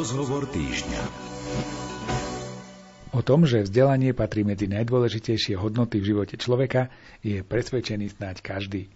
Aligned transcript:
Rozhovor 0.00 0.48
týždňa. 0.48 1.02
O 3.12 3.20
tom, 3.20 3.44
že 3.44 3.68
vzdelanie 3.68 4.16
patrí 4.16 4.48
medzi 4.48 4.64
najdôležitejšie 4.64 5.60
hodnoty 5.60 6.00
v 6.00 6.16
živote 6.16 6.40
človeka, 6.40 6.88
je 7.20 7.44
presvedčený 7.44 8.16
snáď 8.16 8.40
každý. 8.40 8.88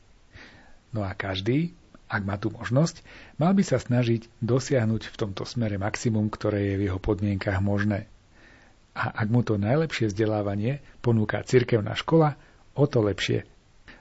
No 0.96 1.04
a 1.04 1.12
každý, 1.12 1.77
ak 2.09 2.25
má 2.25 2.40
tú 2.40 2.56
možnosť, 2.56 3.04
mal 3.37 3.53
by 3.53 3.61
sa 3.61 3.77
snažiť 3.77 4.32
dosiahnuť 4.40 5.12
v 5.12 5.17
tomto 5.21 5.44
smere 5.44 5.76
maximum, 5.76 6.32
ktoré 6.32 6.72
je 6.72 6.74
v 6.80 6.85
jeho 6.88 6.96
podmienkach 6.96 7.60
možné. 7.60 8.08
A 8.96 9.12
ak 9.12 9.28
mu 9.28 9.44
to 9.44 9.60
najlepšie 9.60 10.08
vzdelávanie 10.08 10.80
ponúka 11.04 11.44
cirkevná 11.44 11.92
škola, 12.00 12.40
o 12.72 12.88
to 12.88 13.04
lepšie. 13.04 13.44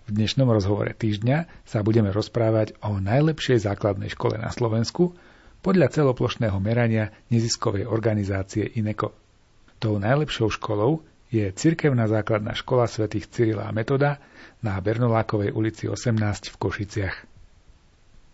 V 0.08 0.10
dnešnom 0.16 0.48
rozhovore 0.48 0.96
týždňa 0.96 1.68
sa 1.68 1.84
budeme 1.84 2.16
rozprávať 2.16 2.80
o 2.80 2.96
najlepšej 2.96 3.60
základnej 3.60 4.08
škole 4.08 4.40
na 4.40 4.56
Slovensku 4.56 5.12
podľa 5.64 5.88
celoplošného 5.88 6.60
merania 6.60 7.16
neziskovej 7.32 7.88
organizácie 7.88 8.68
INECO. 8.76 9.16
Tou 9.80 9.96
najlepšou 9.96 10.52
školou 10.52 11.08
je 11.32 11.50
Cirkevná 11.50 12.06
základná 12.06 12.54
škola 12.54 12.86
svätých 12.86 13.32
Cyrila 13.32 13.66
a 13.66 13.74
Metoda 13.74 14.22
na 14.62 14.78
Bernolákovej 14.78 15.56
ulici 15.56 15.90
18 15.90 16.54
v 16.54 16.56
Košiciach. 16.60 17.18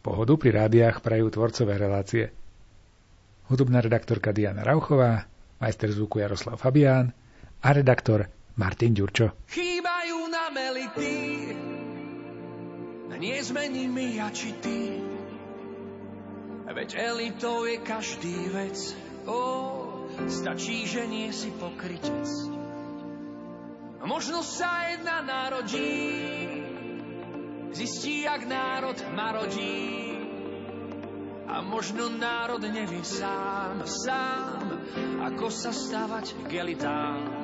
Pohodu 0.03 0.35
pri 0.35 0.51
rádiách 0.57 1.05
prajú 1.05 1.29
tvorcové 1.29 1.77
relácie. 1.77 2.33
Hudobná 3.47 3.79
redaktorka 3.79 4.33
Diana 4.33 4.65
Rauchová, 4.65 5.29
majster 5.61 5.93
zvuku 5.93 6.19
Jaroslav 6.19 6.59
Fabián 6.59 7.13
a 7.61 7.69
redaktor 7.71 8.27
Martin 8.57 8.91
Ďurčo. 8.91 9.47
Chýbajú 9.47 10.17
na 10.27 10.43
melity, 10.51 11.13
nie 13.19 13.35
zmení 13.43 13.91
mi 13.91 14.15
ja 14.15 14.31
či 14.31 14.55
ty. 14.63 15.08
Veď 16.79 16.95
elitou 16.95 17.67
je 17.67 17.75
každý 17.83 18.55
vec, 18.55 18.95
ó, 19.27 19.43
stačí, 20.31 20.87
že 20.87 21.03
nie 21.11 21.27
si 21.27 21.51
pokrytec. 21.51 22.23
Možno 23.99 24.39
sa 24.39 24.87
jedna 24.87 25.19
narodí, 25.19 25.91
zistí, 27.75 28.23
jak 28.23 28.47
národ 28.47 28.95
marodí. 29.11 29.91
A 31.51 31.59
možno 31.67 32.07
národ 32.15 32.63
nevie 32.63 33.03
sám, 33.03 33.83
sám, 33.83 34.63
ako 35.19 35.51
sa 35.51 35.75
stavať 35.75 36.47
k 36.47 36.63
elitám. 36.63 37.38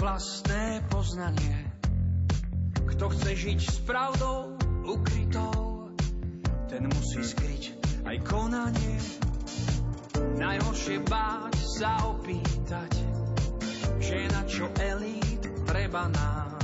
Vlastné 0.00 0.84
poznanie. 0.92 1.56
Kto 2.92 3.08
chce 3.08 3.30
žiť 3.36 3.58
s 3.60 3.78
pravdou 3.88 4.52
ukrytou, 4.84 5.88
ten 6.68 6.84
musí 6.88 7.24
skryť 7.24 7.62
aj 8.04 8.16
konanie. 8.28 9.00
Najhoršie 10.36 11.00
báť 11.08 11.56
sa 11.56 12.04
opýtať, 12.04 12.92
že 14.00 14.28
na 14.28 14.42
čo 14.44 14.68
elít 14.76 15.48
treba 15.64 16.08
nám. 16.12 16.60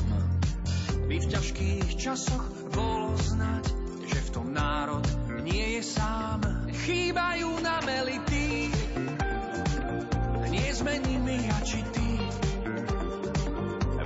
By 1.08 1.16
v 1.16 1.26
ťažkých 1.32 1.88
časoch 1.96 2.44
bolo 2.76 3.16
znať, 3.16 3.72
že 4.04 4.18
v 4.20 4.28
tom 4.36 4.52
národ 4.52 5.04
nie 5.46 5.78
je 5.78 5.82
sám. 5.86 6.42
Chýbajú 6.74 7.62
nám 7.62 7.86
elity, 7.86 8.74
nezmeníme 10.50 11.34
ja 11.46 11.58
či 11.62 11.80
ty 11.94 12.06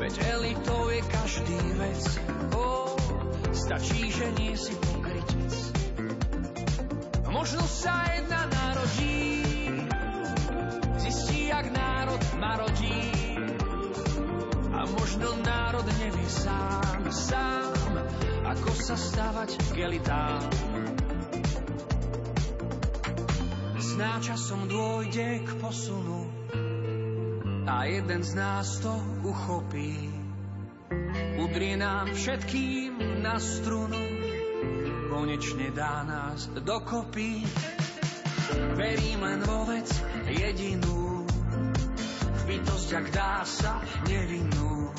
Veď 0.00 0.16
elitou 0.32 0.88
je 0.88 1.02
každý 1.12 1.60
vec. 1.76 2.02
Oh, 2.56 2.96
stačí, 3.52 4.08
že 4.08 4.32
nie 4.32 4.56
si 4.56 4.72
pokrytec. 4.72 5.52
Možno 7.28 7.60
sa 7.68 8.08
jedna 8.16 8.48
narodí, 8.48 9.44
zistí, 11.04 11.52
jak 11.52 11.68
národ 11.68 12.22
marodí. 12.40 13.12
A 14.72 14.88
možno 14.88 15.36
národ 15.44 15.84
nevie 16.00 16.28
sám, 16.32 17.04
sám, 17.12 17.92
ako 18.48 18.70
sa 18.72 18.96
stávať 18.96 19.60
k 19.76 19.84
elitám. 19.84 20.69
Zná 24.00 24.16
časom 24.24 24.64
dôjde 24.64 25.44
k 25.44 25.60
posunu, 25.60 26.24
a 27.68 27.84
jeden 27.84 28.24
z 28.24 28.32
nás 28.32 28.80
to 28.80 28.96
uchopí. 29.28 29.92
Udrie 31.36 31.76
nám 31.76 32.08
všetkým 32.08 32.96
na 33.20 33.36
strunu, 33.36 34.00
konečne 35.12 35.68
dá 35.76 36.00
nás 36.08 36.48
dokopy. 36.48 37.44
Verím 38.72 39.20
len 39.20 39.44
vo 39.44 39.68
vec 39.68 39.92
jedinú, 40.32 41.28
v 42.24 42.42
bytosť, 42.48 43.04
ak 43.04 43.06
dá 43.12 43.44
sa 43.44 43.84
nevinnú. 44.08 44.96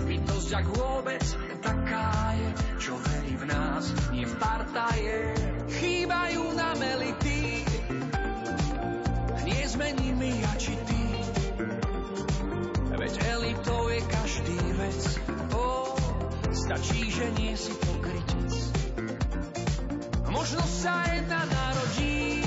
V 0.00 0.02
bytosť, 0.08 0.48
ak 0.64 0.66
vôbec 0.80 1.24
taká 1.60 2.40
je, 2.40 2.48
čo 2.88 2.96
verí 2.96 3.36
v 3.36 3.44
nás, 3.52 3.84
nie 4.16 4.24
v 4.24 4.34
partaje. 4.40 5.16
Chýbajú 5.76 6.56
nám 6.56 6.78
elity, 6.80 7.31
stačí, 16.72 17.04
že 17.12 17.28
nie 17.36 17.52
si 17.52 17.68
pokrytec. 17.84 18.52
Možno 20.32 20.64
sa 20.64 21.04
jedna 21.12 21.44
narodí, 21.44 22.40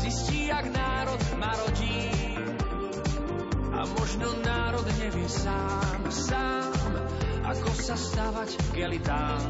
zistí, 0.00 0.48
jak 0.48 0.72
národ 0.72 1.20
marodí. 1.36 2.08
A 3.76 3.84
možno 3.84 4.24
národ 4.40 4.88
nevie 5.04 5.28
sám, 5.28 6.00
sám, 6.08 6.72
ako 7.44 7.70
sa 7.76 7.92
stavať 7.92 8.56
k 8.72 8.74
elitám. 8.88 9.40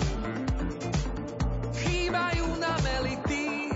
Chýbajú 1.79 2.47
nám 2.59 2.83
elity, 3.07 3.71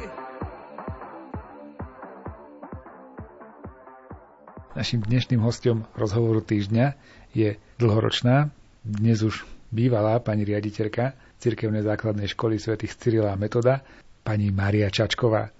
Našim 4.76 5.00
dnešným 5.00 5.40
hostom 5.40 5.88
rozhovoru 5.96 6.44
týždňa 6.44 7.00
je 7.32 7.56
dlhoročná, 7.80 8.52
dnes 8.86 9.18
už 9.18 9.42
bývalá 9.68 10.22
pani 10.22 10.46
riaditeľka 10.46 11.10
Cirkevnej 11.36 11.82
základnej 11.82 12.30
školy 12.30 12.56
svätých 12.56 12.94
Cyrila 12.94 13.34
Metoda, 13.34 13.82
pani 14.22 14.48
Mária 14.48 14.86
Čačková. 14.86 15.50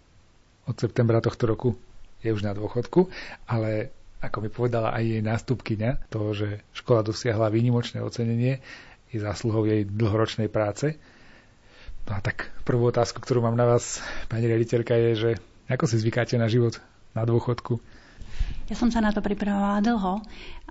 Od 0.64 0.76
septembra 0.78 1.18
tohto 1.18 1.44
roku 1.44 1.74
je 2.22 2.30
už 2.30 2.40
na 2.40 2.54
dôchodku, 2.54 3.10
ale 3.44 3.90
ako 4.18 4.40
mi 4.40 4.48
povedala 4.48 4.94
aj 4.94 5.02
jej 5.04 5.22
nástupkyňa, 5.22 5.90
to, 6.08 6.32
že 6.32 6.48
škola 6.72 7.02
dosiahla 7.02 7.50
výnimočné 7.50 7.98
ocenenie, 7.98 8.62
je 9.10 9.18
zásluhou 9.18 9.66
jej 9.66 9.82
dlhoročnej 9.82 10.46
práce. 10.46 10.94
No 12.06 12.14
a 12.14 12.22
tak 12.22 12.54
prvú 12.62 12.86
otázku, 12.86 13.18
ktorú 13.18 13.42
mám 13.42 13.58
na 13.58 13.66
vás, 13.66 13.98
pani 14.26 14.46
riaditeľka, 14.46 14.94
je, 14.94 15.10
že 15.12 15.30
ako 15.66 15.84
si 15.84 15.98
zvykáte 15.98 16.38
na 16.38 16.46
život 16.46 16.78
na 17.10 17.26
dôchodku? 17.26 17.82
Ja 18.66 18.74
som 18.74 18.90
sa 18.90 18.98
na 18.98 19.14
to 19.14 19.22
pripravovala 19.22 19.78
dlho 19.78 20.14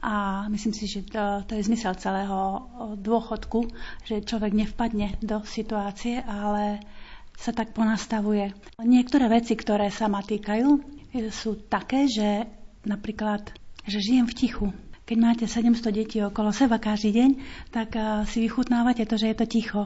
a 0.03 0.45
myslím 0.51 0.75
si, 0.75 0.85
že 0.91 1.07
to, 1.07 1.47
to 1.47 1.55
je 1.55 1.63
zmysel 1.63 1.95
celého 1.95 2.67
dôchodku, 2.99 3.71
že 4.03 4.25
človek 4.25 4.51
nevpadne 4.51 5.15
do 5.23 5.39
situácie, 5.47 6.19
ale 6.19 6.83
sa 7.39 7.55
tak 7.55 7.71
ponastavuje. 7.71 8.51
Niektoré 8.79 9.27
veci, 9.27 9.55
ktoré 9.55 9.91
sa 9.91 10.11
ma 10.11 10.23
týkajú, 10.23 10.67
sú 11.31 11.55
také, 11.71 12.11
že 12.11 12.47
napríklad, 12.83 13.47
že 13.87 14.03
žijem 14.03 14.27
v 14.27 14.37
tichu. 14.37 14.67
Keď 15.05 15.17
máte 15.21 15.45
700 15.45 15.85
detí 15.93 16.17
okolo 16.19 16.49
seba 16.51 16.81
každý 16.81 17.13
deň, 17.13 17.29
tak 17.69 17.93
si 18.27 18.41
vychutnávate 18.43 19.05
to, 19.05 19.15
že 19.15 19.31
je 19.31 19.37
to 19.37 19.47
ticho. 19.47 19.81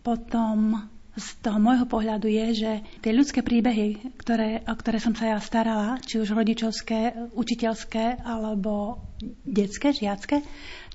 Potom 0.00 0.88
z 1.20 1.38
toho 1.44 1.60
môjho 1.60 1.84
pohľadu 1.84 2.26
je, 2.26 2.46
že 2.66 2.72
tie 3.04 3.12
ľudské 3.12 3.44
príbehy, 3.44 4.16
ktoré, 4.16 4.64
o 4.64 4.74
ktoré 4.74 4.98
som 4.98 5.12
sa 5.12 5.36
ja 5.36 5.38
starala, 5.38 6.00
či 6.00 6.18
už 6.18 6.32
rodičovské, 6.32 7.30
učiteľské 7.36 8.24
alebo 8.24 9.04
detské, 9.44 9.92
žiacké, 9.92 10.40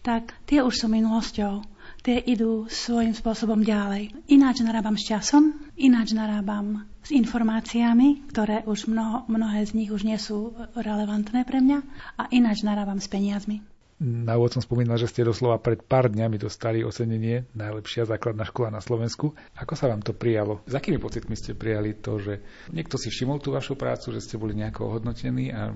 tak 0.01 0.33
tie 0.50 0.66
už 0.66 0.74
sú 0.74 0.88
minulosťou. 0.89 1.66
Tie 2.06 2.22
idú 2.22 2.69
svojím 2.69 3.18
spôsobom 3.18 3.66
ďalej. 3.66 4.13
Ináč 4.30 4.62
narábam 4.62 4.94
s 4.94 5.10
časom, 5.10 5.57
ináč 5.74 6.13
narábam 6.13 6.86
s 7.01 7.10
informáciami, 7.10 8.30
ktoré 8.30 8.62
už 8.66 8.89
mnoho, 8.89 9.25
mnohé 9.25 9.66
z 9.66 9.74
nich 9.74 9.89
už 9.89 10.06
nie 10.06 10.18
sú 10.18 10.54
relevantné 10.77 11.45
pre 11.45 11.62
mňa 11.62 11.80
a 12.18 12.24
ináč 12.30 12.62
narábam 12.62 13.01
s 13.01 13.10
peniazmi. 13.10 13.75
Na 13.95 14.36
úvod 14.36 14.51
som 14.51 14.59
spomínal, 14.59 15.00
že 15.00 15.07
ste 15.07 15.24
doslova 15.24 15.56
pred 15.56 15.80
pár 15.80 16.12
dňami 16.12 16.36
dostali 16.36 16.83
ocenenie 16.83 17.47
Najlepšia 17.56 18.03
základná 18.03 18.44
škola 18.44 18.68
na 18.68 18.83
Slovensku. 18.83 19.31
Ako 19.56 19.80
sa 19.80 19.88
vám 19.88 20.03
to 20.03 20.12
prijalo? 20.12 20.59
S 20.68 20.75
akými 20.75 21.00
pocitmi 21.00 21.31
ste 21.39 21.56
prijali 21.56 21.95
to, 21.95 22.19
že 22.19 22.44
niekto 22.75 23.00
si 23.00 23.07
všimol 23.07 23.39
tú 23.39 23.56
vašu 23.56 23.80
prácu, 23.80 24.12
že 24.12 24.19
ste 24.19 24.36
boli 24.36 24.51
nejako 24.51 24.92
ohodnotení 24.92 25.56
a, 25.56 25.71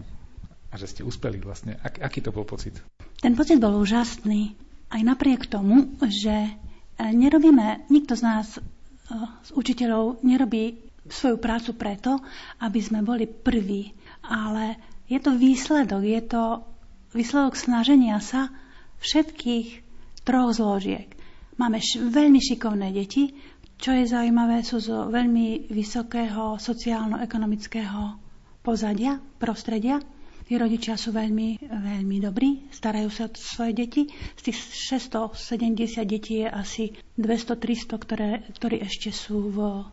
a 0.68 0.76
že 0.76 0.92
ste 0.92 1.02
uspeli 1.08 1.40
vlastne? 1.40 1.80
Ak, 1.80 2.04
aký 2.04 2.20
to 2.20 2.36
bol 2.36 2.44
pocit? 2.44 2.76
Ten 3.24 3.40
pocit 3.40 3.56
bol 3.64 3.80
úžasný. 3.80 4.52
Aj 4.92 5.00
napriek 5.00 5.48
tomu, 5.48 5.96
že 6.04 6.36
e, 6.36 6.52
nerobíme, 7.00 7.88
nikto 7.88 8.20
z 8.20 8.24
nás 8.28 8.60
e, 8.60 8.62
z 9.48 9.50
učiteľov 9.56 10.28
nerobí 10.28 10.92
svoju 11.08 11.40
prácu 11.40 11.72
preto, 11.72 12.20
aby 12.60 12.80
sme 12.84 13.00
boli 13.00 13.32
prví, 13.32 13.96
ale 14.28 14.76
je 15.08 15.24
to 15.24 15.40
výsledok, 15.40 16.04
je 16.04 16.22
to 16.28 16.69
výsledok 17.14 17.56
snaženia 17.58 18.22
sa 18.22 18.54
všetkých 19.00 19.68
troch 20.24 20.52
zložiek. 20.54 21.10
Máme 21.60 21.82
š- 21.82 22.04
veľmi 22.08 22.40
šikovné 22.40 22.94
deti, 22.94 23.36
čo 23.80 23.96
je 23.96 24.04
zaujímavé, 24.08 24.60
sú 24.64 24.84
zo 24.84 25.08
veľmi 25.08 25.72
vysokého 25.72 26.60
sociálno-ekonomického 26.60 28.20
pozadia, 28.60 29.24
prostredia. 29.40 30.04
Tí 30.44 30.58
rodičia 30.58 30.98
sú 30.98 31.14
veľmi, 31.14 31.62
veľmi 31.62 32.18
dobrí, 32.20 32.68
starajú 32.74 33.08
sa 33.14 33.30
o 33.30 33.38
svoje 33.38 33.72
deti. 33.78 34.10
Z 34.36 34.50
tých 34.50 34.58
670 34.98 36.04
detí 36.10 36.42
je 36.42 36.50
asi 36.50 36.84
200-300, 37.16 38.02
ktoré, 38.02 38.30
ktorí 38.58 38.82
ešte 38.82 39.14
sú 39.14 39.54
v 39.54 39.86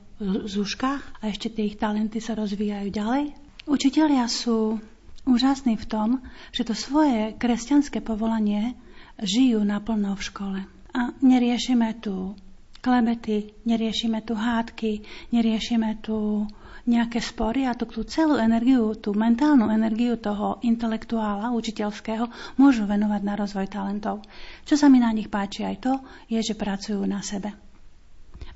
zúškach 0.48 1.20
a 1.20 1.28
ešte 1.28 1.52
tie 1.52 1.68
ich 1.70 1.76
talenty 1.76 2.24
sa 2.24 2.32
rozvíjajú 2.34 2.88
ďalej. 2.88 3.36
Učitelia 3.68 4.24
sú 4.26 4.80
úžasný 5.26 5.76
v 5.76 5.86
tom, 5.90 6.08
že 6.54 6.64
to 6.64 6.72
svoje 6.72 7.34
kresťanské 7.36 8.00
povolanie 8.00 8.78
žijú 9.20 9.60
naplno 9.66 10.14
v 10.14 10.22
škole. 10.22 10.60
A 10.96 11.12
neriešime 11.20 11.98
tu 12.00 12.38
klebety, 12.80 13.52
neriešime 13.66 14.22
tu 14.22 14.38
hádky, 14.38 15.02
neriešime 15.34 15.98
tu 16.00 16.46
nejaké 16.86 17.18
spory 17.18 17.66
a 17.66 17.74
tú, 17.74 17.90
tú 17.90 18.06
celú 18.06 18.38
energiu, 18.38 18.94
tú 18.94 19.10
mentálnu 19.10 19.66
energiu 19.74 20.14
toho 20.14 20.62
intelektuála, 20.62 21.50
učiteľského, 21.50 22.30
môžu 22.54 22.86
venovať 22.86 23.20
na 23.26 23.34
rozvoj 23.34 23.66
talentov. 23.66 24.22
Čo 24.62 24.78
sa 24.78 24.86
mi 24.86 25.02
na 25.02 25.10
nich 25.10 25.26
páči 25.26 25.66
aj 25.66 25.76
to, 25.82 25.92
je, 26.30 26.38
že 26.38 26.54
pracujú 26.54 27.02
na 27.02 27.26
sebe. 27.26 27.50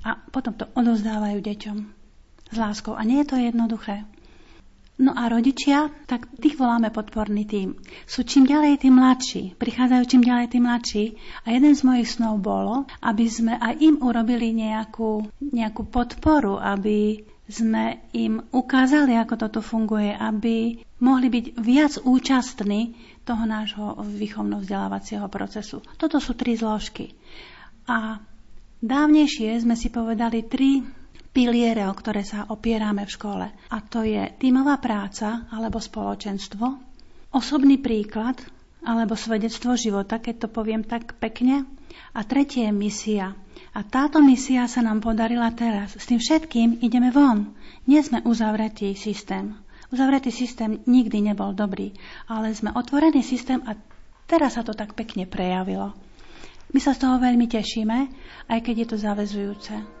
A 0.07 0.15
potom 0.31 0.55
to 0.55 0.65
odozdávajú 0.73 1.43
deťom 1.43 1.77
s 2.49 2.55
láskou. 2.55 2.95
A 2.95 3.03
nie 3.03 3.19
je 3.21 3.27
to 3.27 3.37
jednoduché. 3.37 4.07
No 4.99 5.15
a 5.17 5.31
rodičia, 5.31 5.89
tak 6.05 6.29
tých 6.37 6.59
voláme 6.59 6.91
podporný 6.91 7.47
tým. 7.47 7.79
Sú 8.05 8.21
čím 8.21 8.45
ďalej 8.45 8.85
tým 8.85 8.99
mladší, 8.99 9.55
prichádzajú 9.57 10.03
čím 10.05 10.23
ďalej 10.27 10.47
tým 10.51 10.63
mladší. 10.67 11.03
A 11.47 11.47
jeden 11.55 11.73
z 11.73 11.81
mojich 11.81 12.09
snov 12.11 12.43
bolo, 12.43 12.85
aby 13.01 13.25
sme 13.25 13.57
aj 13.57 13.81
im 13.81 13.95
urobili 14.03 14.53
nejakú, 14.53 15.25
nejakú 15.41 15.89
podporu, 15.89 16.61
aby 16.61 17.23
sme 17.51 18.07
im 18.13 18.45
ukázali, 18.53 19.17
ako 19.17 19.35
toto 19.35 19.59
funguje, 19.59 20.13
aby 20.13 20.79
mohli 21.01 21.27
byť 21.27 21.45
viac 21.59 21.97
účastní 22.05 22.93
toho 23.25 23.43
nášho 23.43 23.99
výchovno-vzdelávacieho 24.05 25.27
procesu. 25.27 25.83
Toto 25.97 26.21
sú 26.21 26.37
tri 26.37 26.55
zložky. 26.55 27.11
A 27.89 28.21
dávnejšie 28.79 29.57
sme 29.61 29.73
si 29.73 29.89
povedali 29.89 30.45
tri 30.45 31.00
piliere, 31.31 31.87
o 31.87 31.95
ktoré 31.95 32.27
sa 32.27 32.47
opierame 32.51 33.07
v 33.07 33.13
škole. 33.15 33.45
A 33.47 33.77
to 33.79 34.03
je 34.03 34.31
tímová 34.35 34.77
práca 34.83 35.47
alebo 35.51 35.79
spoločenstvo, 35.79 36.65
osobný 37.31 37.79
príklad 37.79 38.39
alebo 38.83 39.15
svedectvo 39.15 39.77
života, 39.79 40.19
keď 40.19 40.45
to 40.45 40.47
poviem 40.51 40.83
tak 40.83 41.15
pekne. 41.17 41.63
A 42.11 42.23
tretie 42.27 42.67
je 42.67 42.73
misia. 42.75 43.35
A 43.71 43.79
táto 43.87 44.19
misia 44.19 44.67
sa 44.67 44.83
nám 44.83 44.99
podarila 44.99 45.47
teraz. 45.55 45.95
S 45.95 46.07
tým 46.07 46.19
všetkým 46.19 46.83
ideme 46.83 47.07
von. 47.11 47.55
Nie 47.87 48.03
sme 48.03 48.19
uzavretý 48.27 48.95
systém. 48.99 49.55
Uzavretý 49.91 50.31
systém 50.31 50.79
nikdy 50.87 51.31
nebol 51.31 51.51
dobrý, 51.51 51.91
ale 52.31 52.55
sme 52.55 52.71
otvorený 52.71 53.23
systém 53.23 53.59
a 53.67 53.75
teraz 54.23 54.55
sa 54.55 54.63
to 54.63 54.71
tak 54.71 54.95
pekne 54.95 55.27
prejavilo. 55.27 55.91
My 56.71 56.79
sa 56.79 56.95
z 56.95 57.03
toho 57.03 57.19
veľmi 57.19 57.51
tešíme, 57.51 57.97
aj 58.47 58.59
keď 58.63 58.75
je 58.75 58.87
to 58.87 58.97
zavezujúce. 58.99 60.00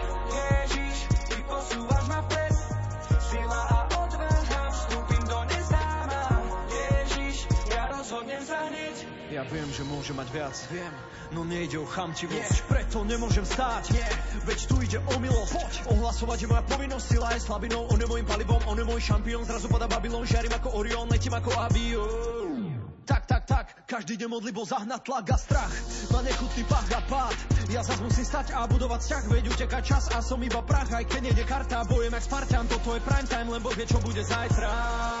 Ja 9.41 9.49
viem, 9.49 9.73
že 9.73 9.81
môže 9.81 10.13
mať 10.13 10.27
viac, 10.29 10.53
viem 10.69 10.93
no 11.33 11.41
nejde 11.41 11.81
o 11.81 11.87
chamtivosť. 11.89 12.61
Nie. 12.61 12.69
Preto 12.69 13.01
nemôžem 13.01 13.41
stáť, 13.41 13.89
Nie. 13.89 14.05
veď 14.45 14.59
tu 14.69 14.75
ide 14.85 15.01
o 15.01 15.15
milosť. 15.17 15.57
Poď. 15.57 15.73
Ohlasovať 15.97 16.37
je 16.45 16.47
moja 16.51 16.63
povinnosť, 16.69 17.05
sila 17.09 17.33
je 17.33 17.41
slabinou 17.41 17.89
On 17.89 17.97
je 17.97 18.05
môjim 18.05 18.27
palivom, 18.27 18.61
on 18.69 18.77
je 18.77 18.85
môj 18.85 19.01
šampión. 19.01 19.41
Zrazu 19.41 19.65
pada 19.65 19.89
Babylon, 19.89 20.29
žiarím 20.29 20.53
ako 20.53 20.77
Orion, 20.77 21.09
letím 21.09 21.33
ako 21.33 21.57
avión 21.57 22.61
tak, 23.01 23.25
tak, 23.25 23.43
tak, 23.43 23.65
každý 23.89 24.15
deň 24.15 24.29
modlibo 24.29 24.63
zahnať 24.63 25.01
tlak 25.03 25.25
a 25.33 25.37
strach. 25.41 25.73
Na 26.15 26.21
nechutný 26.21 26.63
pach 26.63 26.87
a 26.95 27.01
pád. 27.01 27.35
Ja 27.73 27.83
zas 27.83 27.99
musím 27.99 28.23
stať 28.23 28.55
a 28.55 28.63
budovať 28.69 29.03
vzťah 29.03 29.23
Veď 29.27 29.45
uteká 29.51 29.79
čas 29.83 30.07
a 30.15 30.23
som 30.23 30.39
iba 30.39 30.61
prach. 30.63 30.87
Aj 30.95 31.03
keď 31.03 31.19
nejde 31.27 31.43
karta, 31.43 31.83
bojem 31.83 32.13
jak 32.13 32.23
Spartan. 32.23 32.71
Toto 32.71 32.95
je 32.95 33.03
prime 33.03 33.27
time, 33.27 33.51
len 33.51 33.59
Boh 33.59 33.75
vie, 33.75 33.83
čo 33.83 33.99
bude 33.99 34.23
zajtra 34.23 35.20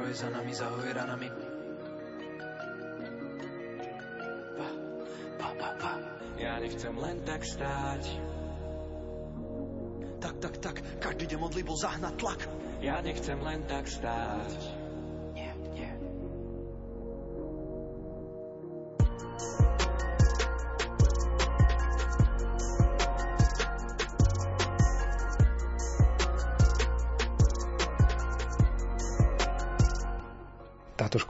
čo 0.00 0.08
je 0.08 0.16
za 0.16 0.32
nami, 0.32 0.48
zahoj 0.56 0.96
ranami 0.96 1.28
pa, 4.56 4.68
pa, 5.36 5.48
pa, 5.60 5.68
pa. 5.76 5.92
Ja 6.40 6.56
nechcem 6.56 6.96
len 6.96 7.20
tak 7.28 7.44
stáť 7.44 8.08
Tak 10.24 10.40
tak, 10.40 10.56
tak, 10.56 10.76
každý 11.04 11.36
deň 11.36 11.38
modlí 11.44 11.60
bol 11.68 11.76
zahnať 11.76 12.16
tlak. 12.16 12.40
Ja 12.80 13.04
nechcem 13.04 13.44
len 13.44 13.60
tak 13.68 13.92
stáť. 13.92 14.79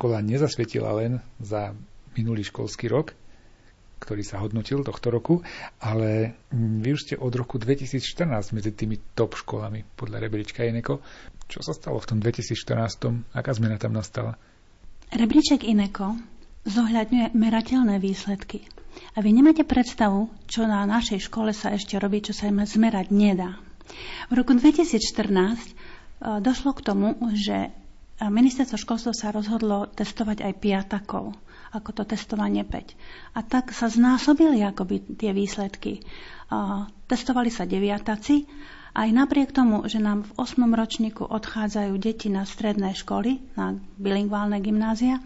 Škola 0.00 0.24
nezasvietila 0.24 0.96
len 0.96 1.20
za 1.44 1.76
minulý 2.16 2.40
školský 2.40 2.88
rok, 2.88 3.12
ktorý 4.00 4.24
sa 4.24 4.40
hodnotil 4.40 4.80
tohto 4.80 5.12
roku, 5.12 5.44
ale 5.76 6.40
mm, 6.48 6.80
vy 6.80 6.88
už 6.96 7.00
ste 7.04 7.14
od 7.20 7.28
roku 7.36 7.60
2014 7.60 8.56
medzi 8.56 8.72
tými 8.72 8.96
top 9.12 9.36
školami 9.36 9.84
podľa 10.00 10.24
rebríčka 10.24 10.64
Ineko. 10.64 11.04
Čo 11.52 11.60
sa 11.60 11.76
stalo 11.76 12.00
v 12.00 12.16
tom 12.16 12.18
2014? 12.24 13.36
Aká 13.36 13.52
zmena 13.52 13.76
tam 13.76 13.92
nastala? 13.92 14.40
Rebríček 15.12 15.68
Ineko 15.68 16.16
zohľadňuje 16.64 17.36
merateľné 17.36 18.00
výsledky. 18.00 18.64
A 19.12 19.20
vy 19.20 19.36
nemáte 19.36 19.68
predstavu, 19.68 20.32
čo 20.48 20.64
na 20.64 20.88
našej 20.88 21.28
škole 21.28 21.52
sa 21.52 21.76
ešte 21.76 22.00
robí, 22.00 22.24
čo 22.24 22.32
sa 22.32 22.48
im 22.48 22.64
zmerať 22.64 23.12
nedá. 23.12 23.60
V 24.32 24.40
roku 24.40 24.56
2014 24.56 24.96
e, 24.96 25.72
došlo 26.40 26.72
k 26.72 26.80
tomu, 26.88 27.20
že 27.36 27.68
ministerstvo 28.28 28.76
školstva 28.76 29.16
sa 29.16 29.32
rozhodlo 29.32 29.88
testovať 29.88 30.44
aj 30.44 30.52
piatakov 30.60 31.32
ako 31.70 31.90
to 31.94 32.02
testovanie 32.02 32.66
5. 32.66 32.98
A 33.38 33.46
tak 33.46 33.70
sa 33.70 33.86
znásobili 33.86 34.58
akoby 34.66 35.14
tie 35.14 35.30
výsledky. 35.30 36.02
Testovali 37.06 37.50
sa 37.50 37.62
deviataci, 37.62 38.42
aj 38.90 39.08
napriek 39.14 39.54
tomu, 39.54 39.86
že 39.86 40.02
nám 40.02 40.26
v 40.26 40.30
8. 40.34 40.66
ročníku 40.66 41.22
odchádzajú 41.22 41.94
deti 42.02 42.26
na 42.26 42.42
stredné 42.42 42.98
školy, 42.98 43.38
na 43.54 43.78
bilingválne 44.02 44.58
gymnázia, 44.58 45.22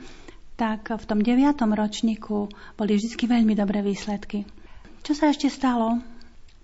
tak 0.60 0.92
v 0.92 1.04
tom 1.08 1.24
9. 1.24 1.56
ročníku 1.64 2.52
boli 2.76 2.92
vždy 3.00 3.24
veľmi 3.24 3.56
dobré 3.56 3.80
výsledky. 3.80 4.44
Čo 5.00 5.16
sa 5.16 5.32
ešte 5.32 5.48
stalo? 5.48 5.96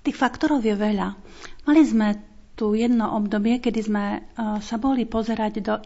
Tých 0.05 0.17
faktorov 0.17 0.61
je 0.65 0.77
veľa. 0.77 1.17
Mali 1.65 1.83
sme 1.85 2.21
tu 2.61 2.77
jedno 2.77 3.17
obdobie, 3.17 3.57
kedy 3.57 3.81
sme 3.81 4.05
e, 4.13 4.19
sa 4.61 4.77
boli 4.77 5.09
pozerať 5.09 5.65
do 5.65 5.81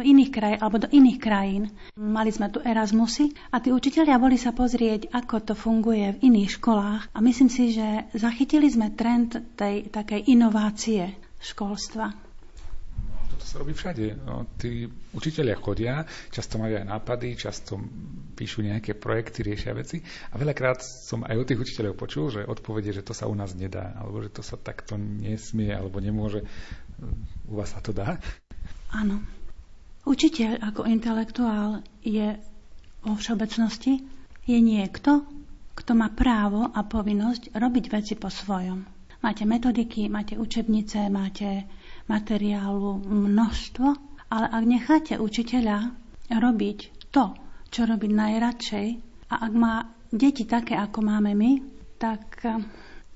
iných 0.00 0.30
kraj, 0.32 0.54
alebo 0.56 0.80
do 0.80 0.88
iných 0.88 1.18
krajín. 1.20 1.68
Mali 2.00 2.32
sme 2.32 2.48
tu 2.48 2.64
Erasmusy 2.64 3.36
a 3.52 3.60
tí 3.60 3.68
učitelia 3.68 4.16
boli 4.16 4.40
sa 4.40 4.56
pozrieť, 4.56 5.12
ako 5.12 5.36
to 5.44 5.52
funguje 5.52 6.16
v 6.16 6.32
iných 6.32 6.56
školách 6.56 7.12
a 7.12 7.18
myslím 7.20 7.52
si, 7.52 7.76
že 7.76 8.08
zachytili 8.16 8.72
sme 8.72 8.96
trend 8.96 9.36
tej 9.52 9.92
takej 9.92 10.32
inovácie 10.32 11.12
školstva 11.44 12.27
sa 13.48 13.64
robí 13.64 13.72
všade. 13.72 14.20
No, 14.20 14.44
tí 14.60 14.84
učiteľia 15.16 15.56
chodia, 15.56 16.04
často 16.28 16.60
majú 16.60 16.76
aj 16.76 16.84
nápady, 16.84 17.40
často 17.40 17.80
píšu 18.36 18.60
nejaké 18.60 18.92
projekty, 18.92 19.40
riešia 19.40 19.72
veci. 19.72 20.04
A 20.30 20.36
veľakrát 20.36 20.84
som 20.84 21.24
aj 21.24 21.36
od 21.40 21.46
tých 21.48 21.62
učiteľov 21.64 21.96
počul, 21.96 22.28
že 22.28 22.44
odpovede, 22.44 22.92
že 22.92 23.00
to 23.00 23.16
sa 23.16 23.24
u 23.24 23.32
nás 23.32 23.56
nedá, 23.56 23.96
alebo 23.96 24.20
že 24.20 24.28
to 24.28 24.44
sa 24.44 24.60
takto 24.60 25.00
nesmie, 25.00 25.72
alebo 25.72 25.96
nemôže. 26.04 26.44
U 27.48 27.56
vás 27.56 27.72
sa 27.72 27.80
to 27.80 27.96
dá? 27.96 28.20
Áno. 28.92 29.24
Učiteľ 30.04 30.64
ako 30.64 30.88
intelektuál 30.88 31.84
je 32.00 32.36
vo 33.04 33.14
všeobecnosti 33.16 34.04
je 34.48 34.58
niekto, 34.60 35.24
kto 35.76 35.92
má 35.92 36.08
právo 36.10 36.68
a 36.72 36.80
povinnosť 36.82 37.52
robiť 37.54 37.84
veci 37.92 38.14
po 38.16 38.32
svojom. 38.32 38.82
Máte 39.18 39.44
metodiky, 39.44 40.06
máte 40.06 40.38
učebnice, 40.38 41.10
máte 41.10 41.66
materiálu 42.08 43.04
množstvo, 43.04 43.86
ale 44.28 44.46
ak 44.48 44.64
necháte 44.64 45.14
učiteľa 45.16 45.92
robiť 46.28 46.78
to, 47.08 47.32
čo 47.68 47.84
robí 47.84 48.08
najradšej, 48.08 48.86
a 49.28 49.44
ak 49.44 49.52
má 49.52 49.74
deti 50.08 50.44
také, 50.44 50.72
ako 50.74 51.04
máme 51.04 51.32
my, 51.32 51.52
tak, 51.96 52.40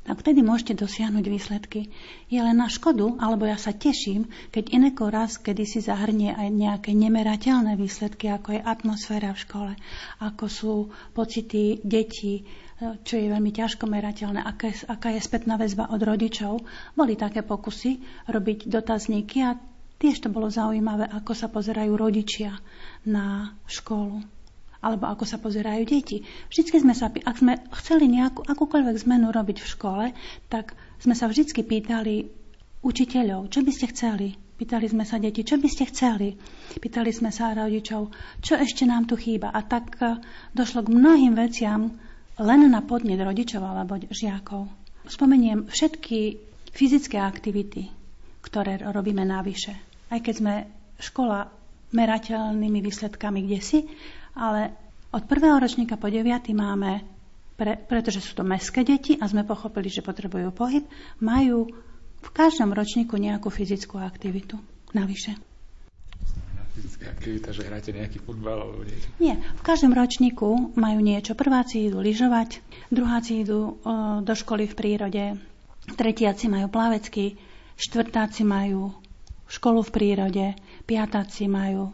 tak 0.03 0.19
vtedy 0.19 0.43
môžete 0.43 0.75
dosiahnuť 0.75 1.25
výsledky. 1.31 1.87
Je 2.27 2.43
len 2.43 2.59
na 2.59 2.67
škodu, 2.67 3.07
alebo 3.23 3.47
ja 3.47 3.55
sa 3.55 3.71
teším, 3.71 4.27
keď 4.51 4.75
ineko 4.75 5.15
raz, 5.15 5.39
kedy 5.39 5.63
si 5.63 5.79
zahrnie 5.79 6.35
aj 6.35 6.49
nejaké 6.51 6.91
nemerateľné 6.91 7.79
výsledky, 7.79 8.27
ako 8.27 8.59
je 8.59 8.61
atmosféra 8.67 9.31
v 9.31 9.43
škole, 9.47 9.73
ako 10.19 10.45
sú 10.51 10.75
pocity 11.15 11.79
detí, 11.87 12.43
čo 13.07 13.15
je 13.15 13.31
veľmi 13.31 13.55
ťažko 13.55 13.87
merateľné, 13.87 14.43
aká, 14.43 14.75
aká 14.91 15.15
je 15.15 15.23
spätná 15.23 15.55
väzba 15.55 15.87
od 15.95 16.03
rodičov. 16.03 16.67
Boli 16.99 17.15
také 17.15 17.47
pokusy 17.47 18.03
robiť 18.27 18.67
dotazníky 18.67 19.39
a 19.47 19.55
tiež 20.03 20.27
to 20.27 20.29
bolo 20.35 20.51
zaujímavé, 20.51 21.07
ako 21.07 21.31
sa 21.31 21.47
pozerajú 21.47 21.95
rodičia 21.95 22.59
na 23.07 23.55
školu 23.71 24.42
alebo 24.83 25.07
ako 25.07 25.25
sa 25.25 25.39
pozerajú 25.39 25.87
deti. 25.87 26.27
Vždycky 26.51 26.83
sme 26.83 26.93
sa, 26.93 27.09
ak 27.09 27.37
sme 27.39 27.63
chceli 27.81 28.11
nejakú, 28.11 28.43
akúkoľvek 28.43 28.97
zmenu 29.07 29.31
robiť 29.31 29.63
v 29.63 29.71
škole, 29.71 30.05
tak 30.51 30.75
sme 30.99 31.15
sa 31.15 31.31
vždycky 31.31 31.63
pýtali 31.63 32.27
učiteľov, 32.83 33.49
čo 33.49 33.63
by 33.63 33.71
ste 33.71 33.87
chceli. 33.95 34.35
Pýtali 34.59 34.87
sme 34.87 35.03
sa 35.03 35.19
deti, 35.19 35.43
čo 35.43 35.59
by 35.59 35.69
ste 35.71 35.91
chceli. 35.91 36.39
Pýtali 36.79 37.11
sme 37.11 37.35
sa 37.35 37.55
rodičov, 37.55 38.11
čo 38.43 38.55
ešte 38.59 38.87
nám 38.87 39.11
tu 39.11 39.19
chýba. 39.19 39.51
A 39.51 39.63
tak 39.63 39.99
eh, 40.03 40.19
došlo 40.55 40.87
k 40.87 40.95
mnohým 40.95 41.35
veciam, 41.35 41.95
len 42.39 42.61
na 42.71 42.83
podnet 42.83 43.19
rodičov 43.19 43.63
alebo 43.63 43.99
žiakov. 43.99 44.71
Spomeniem 45.07 45.67
všetky 45.67 46.39
fyzické 46.71 47.19
aktivity, 47.19 47.91
ktoré 48.43 48.79
robíme 48.83 49.27
navyše. 49.27 49.75
Aj 50.11 50.23
keď 50.23 50.35
sme 50.35 50.55
škola 51.03 51.51
merateľnými 51.93 52.81
výsledkami 52.81 53.45
kde 53.45 53.61
si, 53.61 53.79
ale 54.33 54.73
od 55.13 55.25
prvého 55.29 55.61
ročníka 55.61 56.01
po 56.01 56.09
deviaty 56.09 56.57
máme, 56.57 57.05
pre, 57.57 57.77
pretože 57.77 58.25
sú 58.25 58.33
to 58.33 58.45
mestské 58.47 58.83
deti 58.83 59.21
a 59.21 59.29
sme 59.29 59.45
pochopili, 59.45 59.93
že 59.93 60.01
potrebujú 60.01 60.51
pohyb, 60.51 60.85
majú 61.21 61.69
v 62.23 62.29
každom 62.33 62.73
ročníku 62.73 63.19
nejakú 63.21 63.53
fyzickú 63.53 64.01
aktivitu 64.01 64.57
navyše 64.97 65.37
fyzická 66.73 67.13
aktivita, 67.13 67.49
že 67.53 67.69
hráte 67.69 67.93
nejaký 67.93 68.19
futbal 68.25 68.65
alebo 68.65 68.83
niečo? 68.89 69.09
Nie, 69.21 69.37
v 69.37 69.63
každom 69.63 69.93
ročníku 69.93 70.73
majú 70.73 70.99
niečo. 71.05 71.37
Prváci 71.37 71.93
idú 71.93 72.01
lyžovať, 72.01 72.65
druháci 72.89 73.45
idú 73.45 73.61
o, 73.61 74.21
do 74.25 74.33
školy 74.33 74.65
v 74.65 74.75
prírode, 74.75 75.25
tretiaci 75.93 76.49
majú 76.49 76.73
plavecky, 76.73 77.37
štvrtáci 77.77 78.43
majú 78.49 78.89
školu 79.53 79.85
v 79.85 79.91
prírode, 79.93 80.47
piatáci 80.89 81.45
majú 81.45 81.93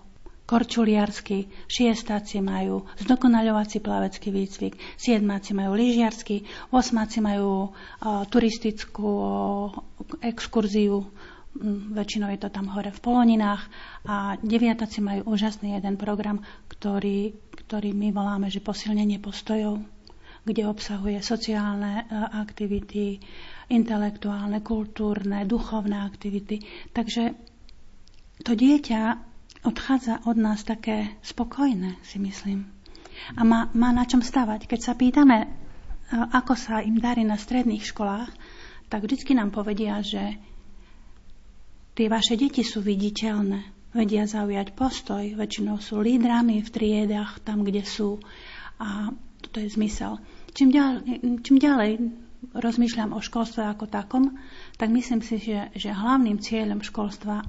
korčuliarsky, 0.48 1.68
šiestáci 1.68 2.40
majú 2.40 2.88
zdokonaľovací 3.04 3.84
plavecký 3.84 4.32
výcvik, 4.32 4.80
siedmáci 4.96 5.52
majú 5.52 5.76
lyžiarsky, 5.76 6.48
osmáci 6.72 7.20
majú 7.20 7.68
o, 7.68 7.70
turistickú 8.32 9.04
o, 9.04 9.28
exkurziu 10.24 11.04
väčšinou 11.92 12.30
je 12.30 12.40
to 12.40 12.54
tam 12.54 12.70
hore 12.70 12.92
v 12.94 13.00
Poloninách 13.02 13.62
a 14.06 14.38
deviataci 14.38 15.02
majú 15.02 15.34
úžasný 15.34 15.74
jeden 15.74 15.98
program, 15.98 16.38
ktorý, 16.70 17.34
ktorý 17.66 17.90
my 17.98 18.14
voláme, 18.14 18.46
že 18.46 18.62
posilnenie 18.62 19.18
postojov, 19.18 19.82
kde 20.46 20.62
obsahuje 20.64 21.18
sociálne 21.18 22.04
e, 22.06 22.14
aktivity, 22.36 23.18
intelektuálne, 23.68 24.62
kultúrne, 24.62 25.42
duchovné 25.44 25.98
aktivity. 25.98 26.62
Takže 26.94 27.34
to 28.46 28.54
dieťa 28.54 29.27
odchádza 29.64 30.26
od 30.26 30.36
nás 30.38 30.62
také 30.62 31.18
spokojné, 31.22 31.98
si 32.02 32.18
myslím. 32.18 32.68
A 33.34 33.42
má, 33.42 33.70
má 33.74 33.90
na 33.90 34.06
čom 34.06 34.22
stavať. 34.22 34.70
Keď 34.70 34.80
sa 34.80 34.94
pýtame, 34.94 35.38
e, 35.42 35.48
ako 36.14 36.54
sa 36.54 36.84
im 36.84 36.98
darí 37.02 37.26
na 37.26 37.34
stredných 37.34 37.82
školách, 37.82 38.30
tak 38.86 39.04
vždy 39.04 39.34
nám 39.34 39.50
povedia, 39.50 39.98
že 40.00 40.38
Tie 41.98 42.06
vaše 42.06 42.38
deti 42.38 42.62
sú 42.62 42.78
viditeľné, 42.78 43.90
vedia 43.90 44.22
zaujať 44.22 44.70
postoj, 44.78 45.34
väčšinou 45.34 45.82
sú 45.82 45.98
lídrami 45.98 46.62
v 46.62 46.70
triedach, 46.70 47.42
tam, 47.42 47.66
kde 47.66 47.82
sú. 47.82 48.22
A 48.78 49.10
toto 49.42 49.58
je 49.58 49.66
zmysel. 49.66 50.22
Čím 50.54 50.70
ďalej, 50.70 51.02
čím 51.42 51.58
ďalej 51.58 51.98
rozmýšľam 52.54 53.18
o 53.18 53.18
školstve 53.18 53.66
ako 53.66 53.90
takom, 53.90 54.38
tak 54.78 54.94
myslím 54.94 55.26
si, 55.26 55.42
že, 55.42 55.74
že 55.74 55.90
hlavným 55.90 56.38
cieľom 56.38 56.86
školstva 56.86 57.42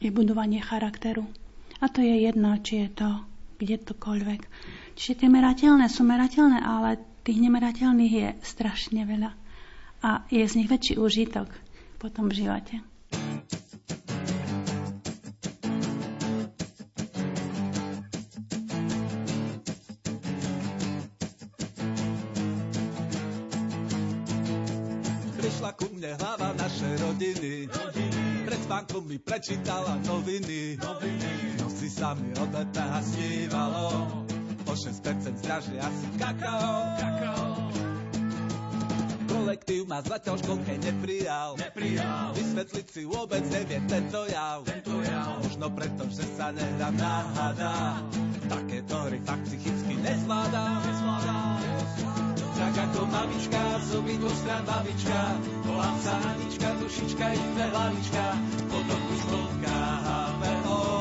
je 0.00 0.10
budovanie 0.10 0.62
charakteru. 0.62 1.26
A 1.82 1.90
to 1.90 2.00
je 2.00 2.24
jedno, 2.24 2.56
či 2.62 2.86
je 2.86 2.88
to 2.94 3.08
kdekoľvek. 3.58 4.40
Čiže 4.94 5.24
tie 5.24 5.28
merateľné 5.28 5.86
sú 5.90 6.06
merateľné, 6.06 6.62
ale 6.62 7.02
tých 7.26 7.40
nemerateľných 7.40 8.14
je 8.14 8.28
strašne 8.44 9.02
veľa. 9.04 9.30
A 10.04 10.28
je 10.28 10.44
z 10.44 10.56
nich 10.60 10.68
väčší 10.68 11.00
úžitok 11.00 11.48
potom 11.96 12.28
v 12.28 12.44
živote. 12.44 12.93
Spánkom 28.84 29.08
mi 29.08 29.16
prečítala 29.16 29.96
noviny. 30.04 30.76
noviny. 30.76 31.56
Noci 31.56 31.88
sa 31.88 32.12
mi 32.12 32.36
od 32.36 32.52
DPH 32.52 32.92
snívalo. 33.00 33.88
O 34.68 34.72
6% 34.76 35.40
zdražie 35.40 35.80
asi 35.80 36.06
kakao. 36.20 36.92
kakao. 37.00 37.72
Kolektív 39.24 39.88
ma 39.88 40.04
zatiaľ 40.04 40.36
školke 40.36 40.76
neprijal. 40.76 41.56
neprijal. 41.56 42.36
Vysvetliť 42.36 42.86
si 42.92 43.08
vôbec 43.08 43.40
nevie 43.48 43.80
tento 43.88 44.28
jav. 44.28 44.68
Tento 44.68 45.00
jav. 45.00 45.40
Možno 45.40 45.72
preto, 45.72 46.04
že 46.12 46.28
sa 46.36 46.52
nehrám 46.52 46.92
náhada. 46.92 48.04
Takéto 48.52 49.00
hry 49.08 49.16
fakt 49.24 49.48
psychicky 49.48 49.96
nezvládam. 49.96 50.84
nezvládam. 50.84 52.23
Tak 52.64 52.80
ako 52.80 53.04
mamička, 53.12 53.60
z 53.84 53.92
obidvoch 54.00 54.32
strán 54.40 54.64
babička, 54.64 55.36
volám 55.68 56.00
sa 56.00 56.16
Anička, 56.32 56.72
dušička 56.80 57.26
i 57.36 57.40
dve 57.52 57.64
hlavička, 57.68 58.24
potom 58.72 59.00
už 59.12 59.20
vlnka 59.28 59.80
HVO, 60.00 60.93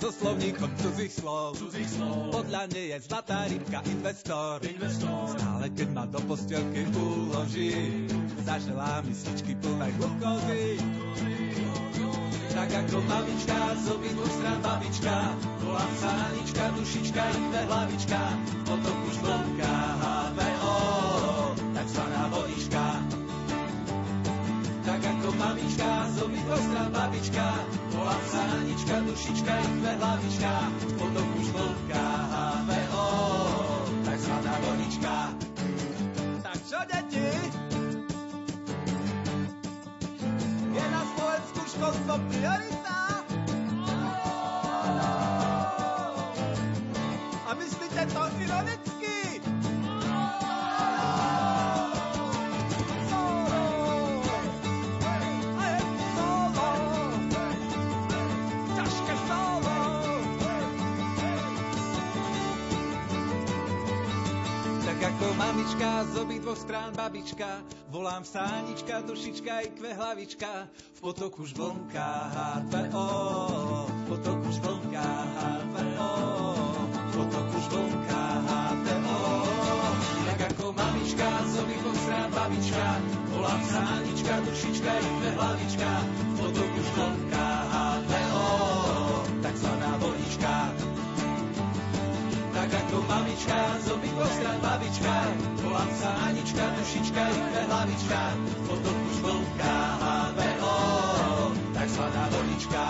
so 0.00 0.10
slovníkom 0.10 0.70
cudzích 0.80 1.12
slov. 1.12 1.54
Cudzích 1.58 1.86
slov. 1.86 2.34
Podľa 2.34 2.62
nej 2.74 2.86
je 2.94 2.98
zlatá 3.06 3.46
rybka 3.46 3.78
investor. 3.86 4.58
investor. 4.66 5.22
Stále 5.38 5.66
keď 5.70 5.88
ma 5.94 6.04
do 6.10 6.20
postelky 6.26 6.82
uloží, 6.94 8.06
zaželá 8.42 9.02
misličky 9.06 9.54
plné 9.62 9.88
glukózy. 9.98 10.82
Tak 12.54 12.70
ako 12.70 13.02
mamička, 13.10 13.58
z 13.82 13.84
obidvoch 13.90 14.30
strán 14.30 14.60
babička, 14.62 15.16
volám 15.66 15.92
sa 15.98 16.10
Anička, 16.30 16.64
dušička 16.78 17.22
i 17.34 17.38
dve 17.50 17.62
hlavička, 17.66 18.20
potom 18.62 18.96
už 19.10 19.16
vlnka 19.26 19.74
HVO, 19.98 20.76
takzvaná 21.74 22.22
vodička. 22.30 22.84
Tak 24.86 25.00
ako 25.02 25.28
mamička, 25.34 25.90
z 26.14 26.16
obidvoch 26.22 26.62
strán 26.62 26.90
babička, 26.94 27.46
Anička, 28.74 29.06
dušička 29.06 29.54
dve 29.78 29.92
hlavička, 30.02 30.52
potom 30.98 31.26
už 31.38 31.46
vlnka 31.54 32.06
HVO, 32.26 33.06
takzvaná 34.02 34.54
vodička. 34.66 35.14
Tak 36.42 36.58
čo, 36.66 36.78
deti? 36.90 37.30
Je 40.74 40.84
na 40.90 41.02
Slovensku 41.06 41.60
školstvo 41.70 42.14
priorita? 42.34 42.98
A 47.46 47.50
myslíte 47.54 48.02
to 48.10 48.22
ironicky? 48.42 48.93
Babička, 67.24 67.64
volám 67.88 68.20
sa 68.20 68.44
Anička, 68.60 69.00
dušička 69.00 69.64
i 69.64 69.68
kve 69.72 69.96
hlavička, 69.96 70.68
v 70.68 70.98
potoku 71.00 71.48
žblnká 71.48 72.08
H2O, 72.36 73.08
v 73.88 74.02
potoku 74.12 74.52
žblnká 74.52 75.08
H2O, 75.32 76.12
v 76.84 77.08
potoku 77.16 77.56
žblnká 77.64 78.24
H2O. 78.44 79.24
Tak 80.28 80.40
ako 80.52 80.76
mamička, 80.76 81.28
z 81.48 81.54
obidvoch 81.64 81.96
strán 82.04 82.28
babička, 82.28 82.86
volám 83.32 83.62
sa 83.72 83.80
Anička, 84.04 84.34
dušička 84.44 84.92
i 84.92 85.08
kve 85.08 85.30
hlavička, 85.40 85.90
v 86.04 86.32
potoku 86.44 86.80
žblnká 86.92 87.48
H2O, 87.72 88.48
takzvaná 89.40 89.90
vodička. 89.96 90.54
Tak 92.52 92.68
ako 92.68 92.96
mamička, 93.08 93.58
z 93.80 93.86
obidvoch 93.96 94.32
stran 94.36 94.58
babička, 94.60 95.16
sa 95.92 96.10
Anička, 96.24 96.64
dušička 96.78 97.22
i 97.28 97.38
dve 97.44 97.62
hlavička, 97.68 98.20
potom 98.64 98.96
už 98.96 99.16
vlnka 99.20 99.74
HVO, 100.00 100.76
takzvaná 101.76 102.22
vodička. 102.32 102.82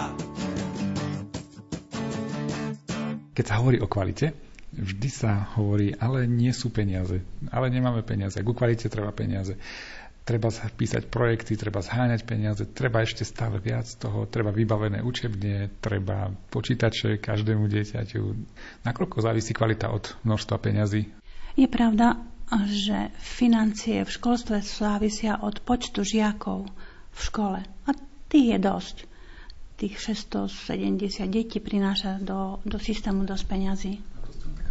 Keď 3.34 3.44
sa 3.44 3.54
hovorí 3.58 3.82
o 3.82 3.90
kvalite, 3.90 4.30
vždy 4.70 5.08
sa 5.10 5.50
hovorí, 5.58 5.90
ale 5.98 6.30
nie 6.30 6.54
sú 6.54 6.70
peniaze, 6.70 7.18
ale 7.50 7.66
nemáme 7.74 8.06
peniaze. 8.06 8.38
Ku 8.42 8.54
kvalite 8.54 8.86
treba 8.86 9.10
peniaze 9.10 9.58
treba 10.24 10.48
písať 10.50 11.12
projekty, 11.12 11.52
treba 11.54 11.84
zháňať 11.84 12.24
peniaze, 12.24 12.64
treba 12.64 13.04
ešte 13.04 13.28
stále 13.28 13.60
viac 13.60 13.84
toho, 14.00 14.24
treba 14.24 14.48
vybavené 14.50 15.04
učebne, 15.04 15.68
treba 15.84 16.32
počítače 16.48 17.20
každému 17.20 17.68
dieťaťu. 17.68 18.22
Nakoľko 18.88 19.16
závisí 19.20 19.52
kvalita 19.52 19.92
od 19.92 20.16
množstva 20.24 20.56
peňazí? 20.56 21.12
Je 21.54 21.68
pravda, 21.68 22.18
že 22.64 23.10
financie 23.16 24.02
v 24.02 24.10
školstve 24.10 24.60
závisia 24.60 25.38
od 25.38 25.58
počtu 25.60 26.02
žiakov 26.02 26.70
v 27.10 27.20
škole. 27.20 27.58
A 27.84 27.90
tých 28.26 28.54
je 28.54 28.58
dosť. 28.58 28.96
Tých 29.74 29.94
670 29.98 30.94
detí 31.26 31.58
prináša 31.58 32.22
do, 32.22 32.62
do 32.62 32.78
systému 32.78 33.26
dosť 33.26 33.44
peňazí 33.44 33.94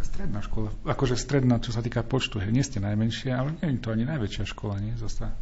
stredná 0.04 0.38
škola. 0.46 0.70
Akože 0.86 1.18
stredná, 1.18 1.58
čo 1.58 1.74
sa 1.74 1.82
týka 1.82 2.06
počtu. 2.06 2.38
Hej, 2.38 2.54
nie 2.54 2.62
ste 2.62 2.78
najmenšia, 2.78 3.34
ale 3.34 3.58
nie 3.58 3.74
je 3.74 3.82
to 3.82 3.90
ani 3.90 4.06
najväčšia 4.06 4.44
škola, 4.46 4.78
nie? 4.78 4.94
Zasa. 4.94 5.34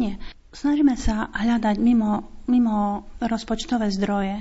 Nie. 0.00 0.16
Snažíme 0.48 0.96
sa 0.96 1.28
hľadať 1.28 1.76
mimo, 1.76 2.24
mimo 2.48 3.04
rozpočtové 3.20 3.92
zdroje. 3.92 4.40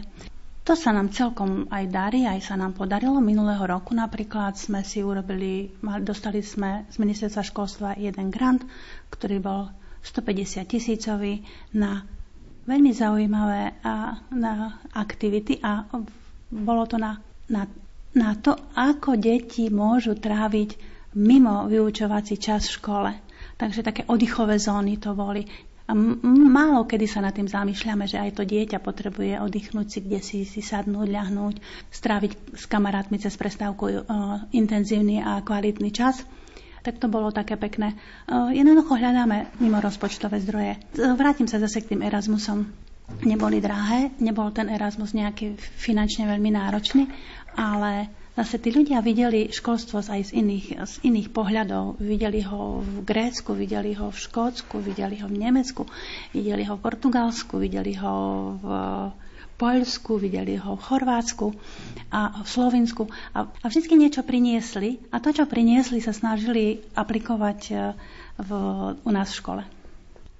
To 0.61 0.77
sa 0.77 0.93
nám 0.93 1.09
celkom 1.09 1.65
aj 1.73 1.89
darí, 1.89 2.29
aj 2.29 2.45
sa 2.45 2.55
nám 2.55 2.77
podarilo. 2.77 3.17
Minulého 3.17 3.65
roku 3.65 3.97
napríklad 3.97 4.53
sme 4.55 4.85
si 4.85 5.01
urobili, 5.01 5.73
dostali 6.05 6.45
sme 6.45 6.85
z 6.93 6.95
ministerstva 7.01 7.41
školstva 7.41 7.89
jeden 7.97 8.29
grant, 8.29 8.61
ktorý 9.09 9.41
bol 9.41 9.61
150 10.05 10.61
tisícový 10.69 11.41
na 11.73 12.05
veľmi 12.69 12.93
zaujímavé 12.93 13.81
a, 13.81 14.21
na 14.29 14.77
aktivity 14.93 15.57
a 15.65 15.89
bolo 16.53 16.85
to 16.85 17.01
na, 17.01 17.17
na 17.49 17.65
na 18.11 18.35
to, 18.35 18.59
ako 18.75 19.15
deti 19.15 19.71
môžu 19.71 20.19
tráviť 20.19 20.75
mimo 21.15 21.67
vyučovací 21.67 22.35
čas 22.39 22.67
v 22.67 22.75
škole. 22.79 23.11
Takže 23.55 23.85
také 23.85 24.01
oddychové 24.07 24.59
zóny 24.59 24.99
to 24.99 25.15
boli. 25.15 25.47
A 25.91 25.93
málo 26.23 26.87
kedy 26.87 27.03
sa 27.03 27.19
nad 27.19 27.35
tým 27.35 27.51
zamýšľame, 27.51 28.07
že 28.07 28.15
aj 28.15 28.39
to 28.39 28.47
dieťa 28.47 28.79
potrebuje 28.79 29.43
oddychnúť 29.43 29.87
si, 29.91 29.99
kde 29.99 30.19
si, 30.23 30.37
si 30.47 30.63
sadnúť, 30.63 31.11
ľahnúť, 31.11 31.59
stráviť 31.91 32.55
s 32.55 32.63
kamarátmi 32.71 33.19
cez 33.19 33.35
prestávku 33.35 33.91
uh, 33.91 33.99
intenzívny 34.55 35.19
a 35.19 35.43
kvalitný 35.43 35.91
čas. 35.91 36.23
Tak 36.81 36.95
to 36.95 37.11
bolo 37.11 37.35
také 37.35 37.59
pekné. 37.59 37.99
Uh, 38.23 38.55
jednoducho 38.55 38.95
hľadáme 38.95 39.51
mimo 39.59 39.83
rozpočtové 39.83 40.39
zdroje. 40.39 40.79
Vrátim 40.95 41.51
sa 41.51 41.59
zase 41.59 41.83
k 41.83 41.91
tým 41.91 42.07
Erasmusom. 42.07 42.71
Neboli 43.27 43.59
drahé, 43.59 44.15
nebol 44.23 44.47
ten 44.55 44.71
Erasmus 44.71 45.11
nejaký 45.11 45.59
finančne 45.59 46.23
veľmi 46.23 46.55
náročný, 46.55 47.03
ale 47.59 48.20
zase 48.41 48.57
tí 48.57 48.73
ľudia 48.73 49.05
videli 49.05 49.53
školstvo 49.53 50.01
aj 50.01 50.33
z 50.33 50.41
iných, 50.41 50.67
z 50.81 50.93
iných 51.05 51.29
pohľadov. 51.29 52.01
Videli 52.01 52.41
ho 52.41 52.81
v 52.81 53.05
Grécku, 53.05 53.53
videli 53.53 53.93
ho 53.93 54.09
v 54.09 54.17
Škótsku, 54.17 54.81
videli 54.81 55.21
ho 55.21 55.29
v 55.29 55.37
Nemecku, 55.37 55.85
videli 56.33 56.65
ho 56.65 56.73
v 56.73 56.81
Portugalsku, 56.81 57.61
videli 57.61 57.93
ho 58.01 58.15
v 58.57 58.67
Poľsku, 59.61 60.17
videli 60.17 60.57
ho 60.57 60.73
v 60.73 60.81
Chorvátsku 60.81 61.53
a 62.09 62.41
v 62.41 62.47
Slovensku. 62.49 63.05
A, 63.37 63.45
a 63.45 63.65
vždy 63.69 63.93
niečo 63.93 64.25
priniesli 64.25 64.97
a 65.13 65.21
to, 65.21 65.29
čo 65.29 65.45
priniesli, 65.45 66.01
sa 66.01 66.17
snažili 66.17 66.81
aplikovať 66.97 67.59
e, 67.69 67.73
v, 68.41 68.49
u 69.05 69.11
nás 69.13 69.29
v 69.29 69.37
škole. 69.37 69.63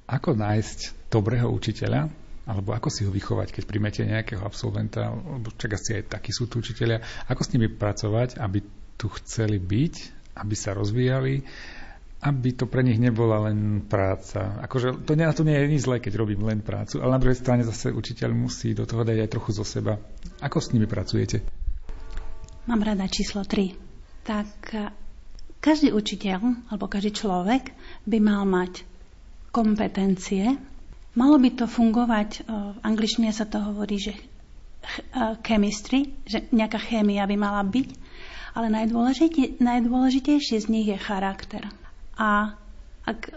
Ako 0.10 0.34
nájsť 0.34 1.08
dobrého 1.14 1.54
učiteľa, 1.54 2.10
alebo 2.46 2.74
ako 2.74 2.90
si 2.90 3.06
ho 3.06 3.12
vychovať, 3.14 3.54
keď 3.54 3.64
príjmete 3.70 4.02
nejakého 4.06 4.42
absolventa, 4.42 5.14
lebo 5.14 5.54
čak 5.54 5.78
asi 5.78 6.02
aj 6.02 6.18
takí 6.18 6.34
sú 6.34 6.50
tu 6.50 6.60
učiteľia, 6.60 7.02
ako 7.30 7.42
s 7.46 7.52
nimi 7.54 7.70
pracovať, 7.70 8.42
aby 8.42 8.60
tu 8.98 9.08
chceli 9.22 9.62
byť, 9.62 9.94
aby 10.42 10.56
sa 10.58 10.74
rozvíjali, 10.74 11.46
aby 12.22 12.50
to 12.54 12.66
pre 12.70 12.86
nich 12.86 13.02
nebola 13.02 13.50
len 13.50 13.86
práca. 13.86 14.62
Akože 14.62 15.06
to 15.06 15.14
to 15.14 15.44
nie 15.46 15.58
je 15.58 15.72
nič 15.74 15.82
zlé, 15.86 15.98
keď 16.02 16.22
robím 16.22 16.46
len 16.46 16.62
prácu, 16.62 17.02
ale 17.02 17.18
na 17.18 17.22
druhej 17.22 17.38
strane 17.38 17.66
zase 17.66 17.94
učiteľ 17.94 18.30
musí 18.34 18.74
do 18.74 18.86
toho 18.86 19.02
dať 19.06 19.26
aj 19.26 19.30
trochu 19.30 19.52
zo 19.58 19.66
seba. 19.66 19.98
Ako 20.42 20.58
s 20.62 20.74
nimi 20.74 20.86
pracujete? 20.86 21.42
Mám 22.70 22.86
rada 22.86 23.10
číslo 23.10 23.42
3. 23.42 23.74
Tak 24.22 24.50
Každý 25.62 25.94
učiteľ 25.94 26.74
alebo 26.74 26.90
každý 26.90 27.14
človek 27.14 27.70
by 28.10 28.18
mal 28.18 28.50
mať 28.50 28.82
kompetencie. 29.54 30.58
Malo 31.12 31.36
by 31.36 31.50
to 31.52 31.68
fungovať, 31.68 32.48
v 32.48 32.78
angličtine 32.88 33.36
sa 33.36 33.44
to 33.44 33.60
hovorí, 33.60 34.00
že 34.00 34.16
chemistry, 35.44 36.16
že 36.24 36.48
nejaká 36.56 36.80
chémia 36.80 37.28
by 37.28 37.36
mala 37.36 37.62
byť, 37.68 37.90
ale 38.56 38.68
najdôležitejšie 39.60 40.58
z 40.60 40.68
nich 40.72 40.88
je 40.88 40.98
charakter. 41.00 41.68
A 42.16 42.56
ak 43.04 43.36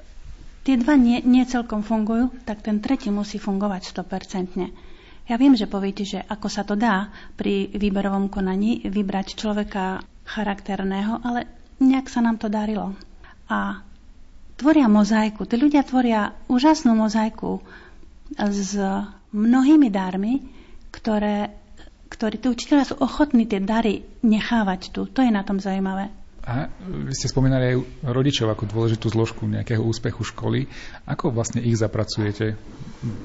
tie 0.63 0.75
dva 0.79 0.95
nie, 0.97 1.21
nie 1.23 1.45
celkom 1.45 1.83
fungujú, 1.83 2.31
tak 2.47 2.63
ten 2.63 2.79
tretí 2.81 3.11
musí 3.11 3.39
fungovať 3.39 3.91
100%. 3.91 5.29
Ja 5.31 5.41
viem, 5.41 5.57
že 5.57 5.71
poviete, 5.71 6.05
že 6.05 6.21
ako 6.21 6.49
sa 6.53 6.69
to 6.69 6.77
dá 6.77 7.09
pri 7.35 7.73
výberovom 7.73 8.29
konaní 8.29 8.85
vybrať 8.85 9.41
človeka 9.41 10.05
charakterného, 10.25 11.21
ale 11.25 11.49
nejak 11.81 12.13
sa 12.13 12.21
nám 12.21 12.37
to 12.37 12.53
darilo. 12.53 12.93
A 13.49 13.81
tvoria 14.57 14.87
mozaiku. 14.87 15.47
Tí 15.47 15.59
ľudia 15.59 15.83
tvoria 15.83 16.35
úžasnú 16.47 16.95
mozaiku 16.95 17.63
s 18.39 18.75
mnohými 19.35 19.91
darmi, 19.91 20.43
ktoré, 20.95 21.51
ktorí 22.11 22.39
tí 22.39 22.47
učiteľia 22.49 22.95
sú 22.95 22.97
ochotní 23.03 23.45
tie 23.51 23.59
dary 23.59 24.07
nechávať 24.23 24.95
tu. 24.95 25.11
To 25.11 25.21
je 25.23 25.31
na 25.35 25.43
tom 25.43 25.59
zaujímavé. 25.59 26.11
A 26.45 26.69
vy 26.85 27.09
ste 27.17 27.33
spomínali 27.33 27.73
aj 27.73 27.77
rodičov 28.05 28.53
ako 28.53 28.69
dôležitú 28.69 29.09
zložku 29.09 29.49
nejakého 29.49 29.81
úspechu 29.81 30.29
školy. 30.29 30.69
Ako 31.09 31.33
vlastne 31.33 31.65
ich 31.65 31.81
zapracujete 31.81 32.61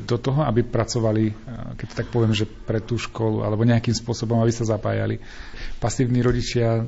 do 0.08 0.16
toho, 0.16 0.48
aby 0.48 0.64
pracovali, 0.64 1.36
keď 1.76 1.88
tak 2.00 2.08
poviem, 2.16 2.32
že 2.32 2.48
pre 2.48 2.80
tú 2.80 2.96
školu, 2.96 3.44
alebo 3.44 3.68
nejakým 3.68 3.92
spôsobom, 3.92 4.40
aby 4.40 4.56
sa 4.56 4.64
zapájali? 4.64 5.20
Pasívni 5.84 6.24
rodičia, 6.24 6.88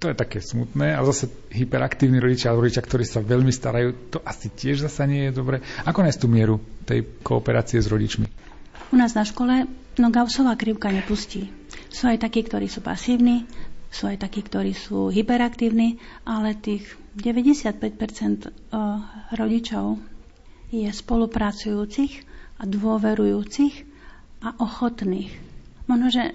to 0.00 0.08
je 0.08 0.16
také 0.16 0.40
smutné. 0.40 0.96
A 0.96 1.04
zase 1.04 1.28
hyperaktívni 1.52 2.16
rodičia, 2.16 2.50
alebo 2.50 2.64
rodičia, 2.64 2.80
ktorí 2.80 3.04
sa 3.04 3.20
veľmi 3.20 3.52
starajú, 3.52 4.16
to 4.16 4.18
asi 4.24 4.48
tiež 4.48 4.88
zase 4.88 5.04
nie 5.04 5.28
je 5.28 5.36
dobre. 5.36 5.60
Ako 5.84 6.00
nájsť 6.00 6.20
tú 6.24 6.28
mieru 6.32 6.56
tej 6.88 7.04
kooperácie 7.20 7.76
s 7.76 7.86
rodičmi? 7.86 8.24
U 8.90 8.96
nás 8.96 9.12
na 9.12 9.22
škole 9.28 9.68
no 10.00 10.08
Gaussová 10.08 10.56
krivka 10.56 10.88
nepustí. 10.88 11.52
Sú 11.92 12.08
aj 12.08 12.24
takí, 12.24 12.40
ktorí 12.40 12.66
sú 12.66 12.80
pasívni, 12.80 13.44
sú 13.92 14.08
aj 14.08 14.24
takí, 14.24 14.40
ktorí 14.40 14.72
sú 14.72 15.12
hyperaktívni, 15.12 16.00
ale 16.24 16.56
tých 16.56 16.96
95% 17.20 18.48
eh, 18.48 18.50
rodičov 19.36 20.00
je 20.72 20.88
spolupracujúcich 20.88 22.12
a 22.56 22.64
dôverujúcich 22.64 23.74
a 24.40 24.56
ochotných. 24.56 25.34
Možno, 25.90 26.08
že 26.08 26.32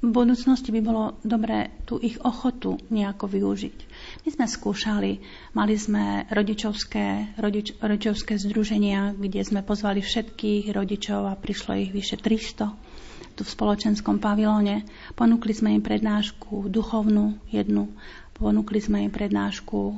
v 0.00 0.08
budúcnosti 0.08 0.72
by 0.72 0.80
bolo 0.80 1.04
dobré 1.20 1.76
tú 1.84 2.00
ich 2.00 2.16
ochotu 2.24 2.80
nejako 2.88 3.28
využiť. 3.28 3.76
My 4.24 4.28
sme 4.32 4.46
skúšali, 4.48 5.12
mali 5.52 5.76
sme 5.76 6.24
rodičovské, 6.32 7.36
rodič, 7.36 7.76
rodičovské 7.76 8.40
združenia, 8.40 9.12
kde 9.12 9.44
sme 9.44 9.60
pozvali 9.60 10.00
všetkých 10.00 10.72
rodičov 10.72 11.28
a 11.28 11.36
prišlo 11.36 11.76
ich 11.76 11.92
vyše 11.92 12.16
300 12.16 13.00
tu 13.36 13.46
v 13.46 13.54
spoločenskom 13.56 14.18
pavilóne. 14.18 14.84
Ponúkli 15.16 15.52
sme 15.54 15.72
im 15.76 15.84
prednášku 15.84 16.68
duchovnú 16.68 17.36
jednu, 17.48 17.88
ponúkli 18.36 18.80
sme 18.80 19.04
im 19.04 19.12
prednášku 19.12 19.96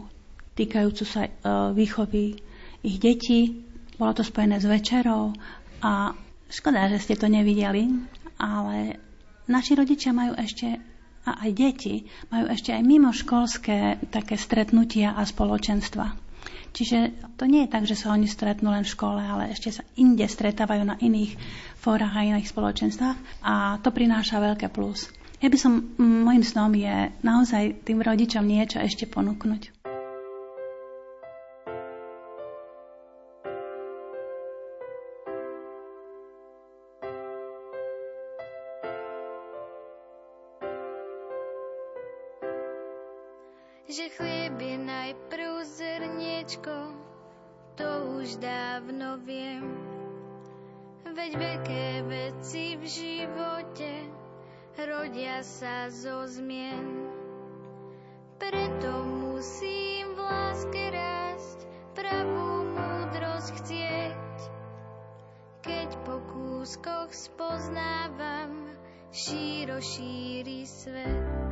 týkajúcu 0.54 1.04
sa 1.06 1.26
e, 1.26 1.30
výchovy 1.72 2.36
ich 2.82 2.96
detí. 2.98 3.64
Bolo 3.96 4.12
to 4.14 4.26
spojené 4.26 4.58
s 4.58 4.66
večerou 4.66 5.32
a 5.80 6.12
škoda, 6.50 6.90
že 6.90 7.02
ste 7.02 7.14
to 7.16 7.30
nevideli, 7.30 7.88
ale 8.36 8.98
naši 9.52 9.76
rodičia 9.76 10.16
majú 10.16 10.32
ešte 10.32 10.80
a 11.22 11.38
aj 11.46 11.50
deti 11.54 12.02
majú 12.34 12.50
ešte 12.50 12.74
aj 12.74 12.82
mimoškolské 12.82 13.78
také 14.10 14.34
stretnutia 14.34 15.14
a 15.14 15.22
spoločenstva. 15.22 16.18
Čiže 16.72 17.12
to 17.36 17.44
nie 17.44 17.68
je 17.68 17.72
tak, 17.72 17.84
že 17.84 17.94
sa 17.94 18.16
oni 18.16 18.24
stretnú 18.24 18.72
len 18.72 18.82
v 18.82 18.92
škole, 18.96 19.20
ale 19.20 19.52
ešte 19.52 19.68
sa 19.70 19.84
inde 19.94 20.24
stretávajú 20.24 20.82
na 20.88 20.96
iných 20.96 21.36
fórach 21.76 22.16
a 22.16 22.24
iných 22.24 22.48
spoločenstvách 22.48 23.18
a 23.44 23.76
to 23.84 23.92
prináša 23.92 24.40
veľké 24.40 24.72
plus. 24.72 25.12
Ja 25.44 25.52
by 25.52 25.58
som, 25.58 25.94
môjim 26.00 26.46
snom 26.46 26.72
je 26.72 27.12
naozaj 27.20 27.84
tým 27.84 28.00
rodičom 28.00 28.46
niečo 28.46 28.80
ešte 28.80 29.04
ponúknuť. 29.10 29.81
Zrniečko, 46.62 46.94
to 47.76 47.90
už 48.22 48.38
dávno 48.38 49.18
viem. 49.26 49.66
Veď 51.02 51.32
veľké 51.36 51.86
veci 52.08 52.78
v 52.78 52.84
živote 52.86 53.92
rodia 54.78 55.42
sa 55.42 55.90
zo 55.90 56.24
zmien. 56.24 57.10
Preto 58.38 58.90
musím 59.04 60.14
v 60.14 60.18
láske 60.22 60.82
rásť, 60.94 61.58
pravú 61.94 62.70
múdrosť 62.70 63.50
chcieť. 63.62 64.38
Keď 65.62 65.90
po 66.06 66.22
kúskoch 66.30 67.10
spoznávam, 67.10 68.70
šíro 69.10 69.78
šíri 69.78 70.66
svet. 70.66 71.51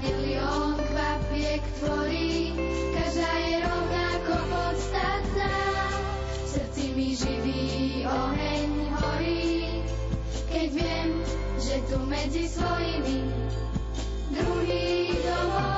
Milión 0.00 0.72
tvorí, 1.82 2.54
každá 2.94 3.32
je 3.42 3.54
rovnako 3.66 4.34
podstatná. 4.46 5.54
Srdci 6.46 6.84
mi 6.94 7.18
živý 7.18 7.62
oheň 8.06 8.70
horí, 9.02 9.82
keď 10.46 10.66
viem, 10.70 11.08
že 11.58 11.76
tu 11.90 11.98
medzi 12.06 12.46
svojimi 12.46 13.26
druhý 14.30 15.18
domov 15.26 15.71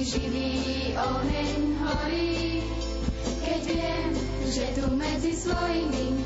živý 0.00 0.96
oheň 0.96 1.76
horí, 1.84 2.64
keď 3.44 3.62
viem, 3.68 4.10
že 4.48 4.64
tu 4.72 4.88
medzi 4.96 5.36
svojimi 5.36 6.16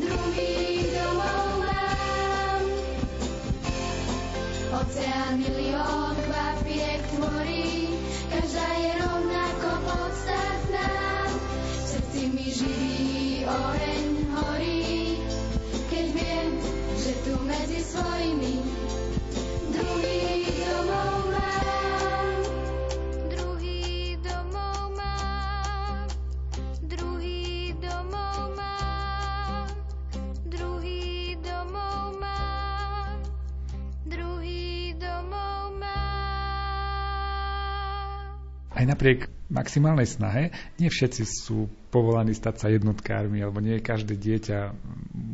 druhý 0.00 0.88
domov 0.88 1.60
mám. 1.60 2.62
Oceán 4.80 5.44
milión 5.44 6.16
kvapiek 6.24 7.00
tvorí, 7.20 7.92
každá 8.32 8.68
je 8.80 8.92
rovnako 8.96 9.68
podstatná. 9.84 10.88
V 11.28 11.84
srdci 11.84 12.22
mi 12.32 12.48
živý 12.48 13.44
oheň 13.44 14.08
horí, 14.40 15.20
keď 15.92 16.06
viem, 16.16 16.48
že 16.96 17.12
tu 17.28 17.36
medzi 17.44 17.84
svojimi 17.84 18.69
napriek 39.00 39.32
maximálnej 39.48 40.04
snahe, 40.04 40.52
nie 40.76 40.92
všetci 40.92 41.24
sú 41.24 41.72
povolaní 41.88 42.36
stať 42.36 42.54
sa 42.60 42.66
jednotkármi, 42.68 43.40
alebo 43.40 43.64
nie 43.64 43.80
každé 43.80 44.12
dieťa 44.12 44.76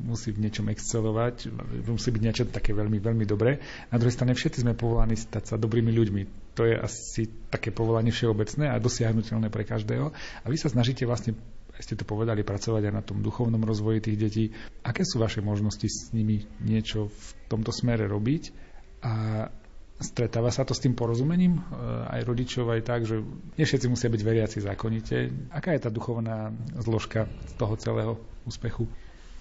musí 0.07 0.31
v 0.31 0.46
niečom 0.46 0.70
excelovať, 0.70 1.50
musí 1.83 2.14
byť 2.14 2.22
niečo 2.22 2.46
také 2.46 2.70
veľmi, 2.70 3.02
veľmi 3.02 3.26
dobré. 3.26 3.59
Na 3.90 3.98
druhej 3.98 4.14
strane 4.14 4.38
všetci 4.38 4.62
sme 4.62 4.79
povolaní 4.79 5.18
stať 5.18 5.50
sa 5.50 5.55
dobrými 5.59 5.90
ľuďmi. 5.90 6.55
To 6.55 6.62
je 6.62 6.79
asi 6.79 7.26
také 7.50 7.74
povolanie 7.74 8.14
všeobecné 8.14 8.70
a 8.70 8.79
dosiahnutelné 8.79 9.50
pre 9.50 9.66
každého. 9.66 10.14
A 10.14 10.46
vy 10.46 10.57
sa 10.62 10.70
snažíte 10.70 11.02
vlastne 11.02 11.35
ste 11.76 11.98
to 11.98 12.09
povedali, 12.09 12.40
pracovať 12.40 12.88
aj 12.88 12.94
na 12.94 13.05
tom 13.05 13.20
duchovnom 13.20 13.61
rozvoji 13.61 14.00
tých 14.00 14.16
detí. 14.16 14.44
Aké 14.81 15.05
sú 15.05 15.20
vaše 15.20 15.44
možnosti 15.44 15.85
s 15.85 16.09
nimi 16.14 16.48
niečo 16.62 17.11
v 17.11 17.29
tomto 17.52 17.68
smere 17.68 18.09
robiť? 18.09 18.48
A 19.05 19.12
Stretáva 19.96 20.52
sa 20.52 20.68
to 20.68 20.76
s 20.76 20.85
tým 20.85 20.92
porozumením 20.92 21.56
e, 21.56 21.61
aj 22.12 22.20
rodičov, 22.28 22.68
aj 22.68 22.82
tak, 22.85 23.00
že 23.09 23.24
nie 23.56 23.64
všetci 23.64 23.88
musia 23.88 24.12
byť 24.12 24.20
veriaci 24.20 24.59
zákonite. 24.61 25.16
Aká 25.48 25.72
je 25.72 25.80
tá 25.80 25.88
duchovná 25.88 26.52
zložka 26.85 27.24
toho 27.56 27.74
celého 27.80 28.12
úspechu? 28.44 28.85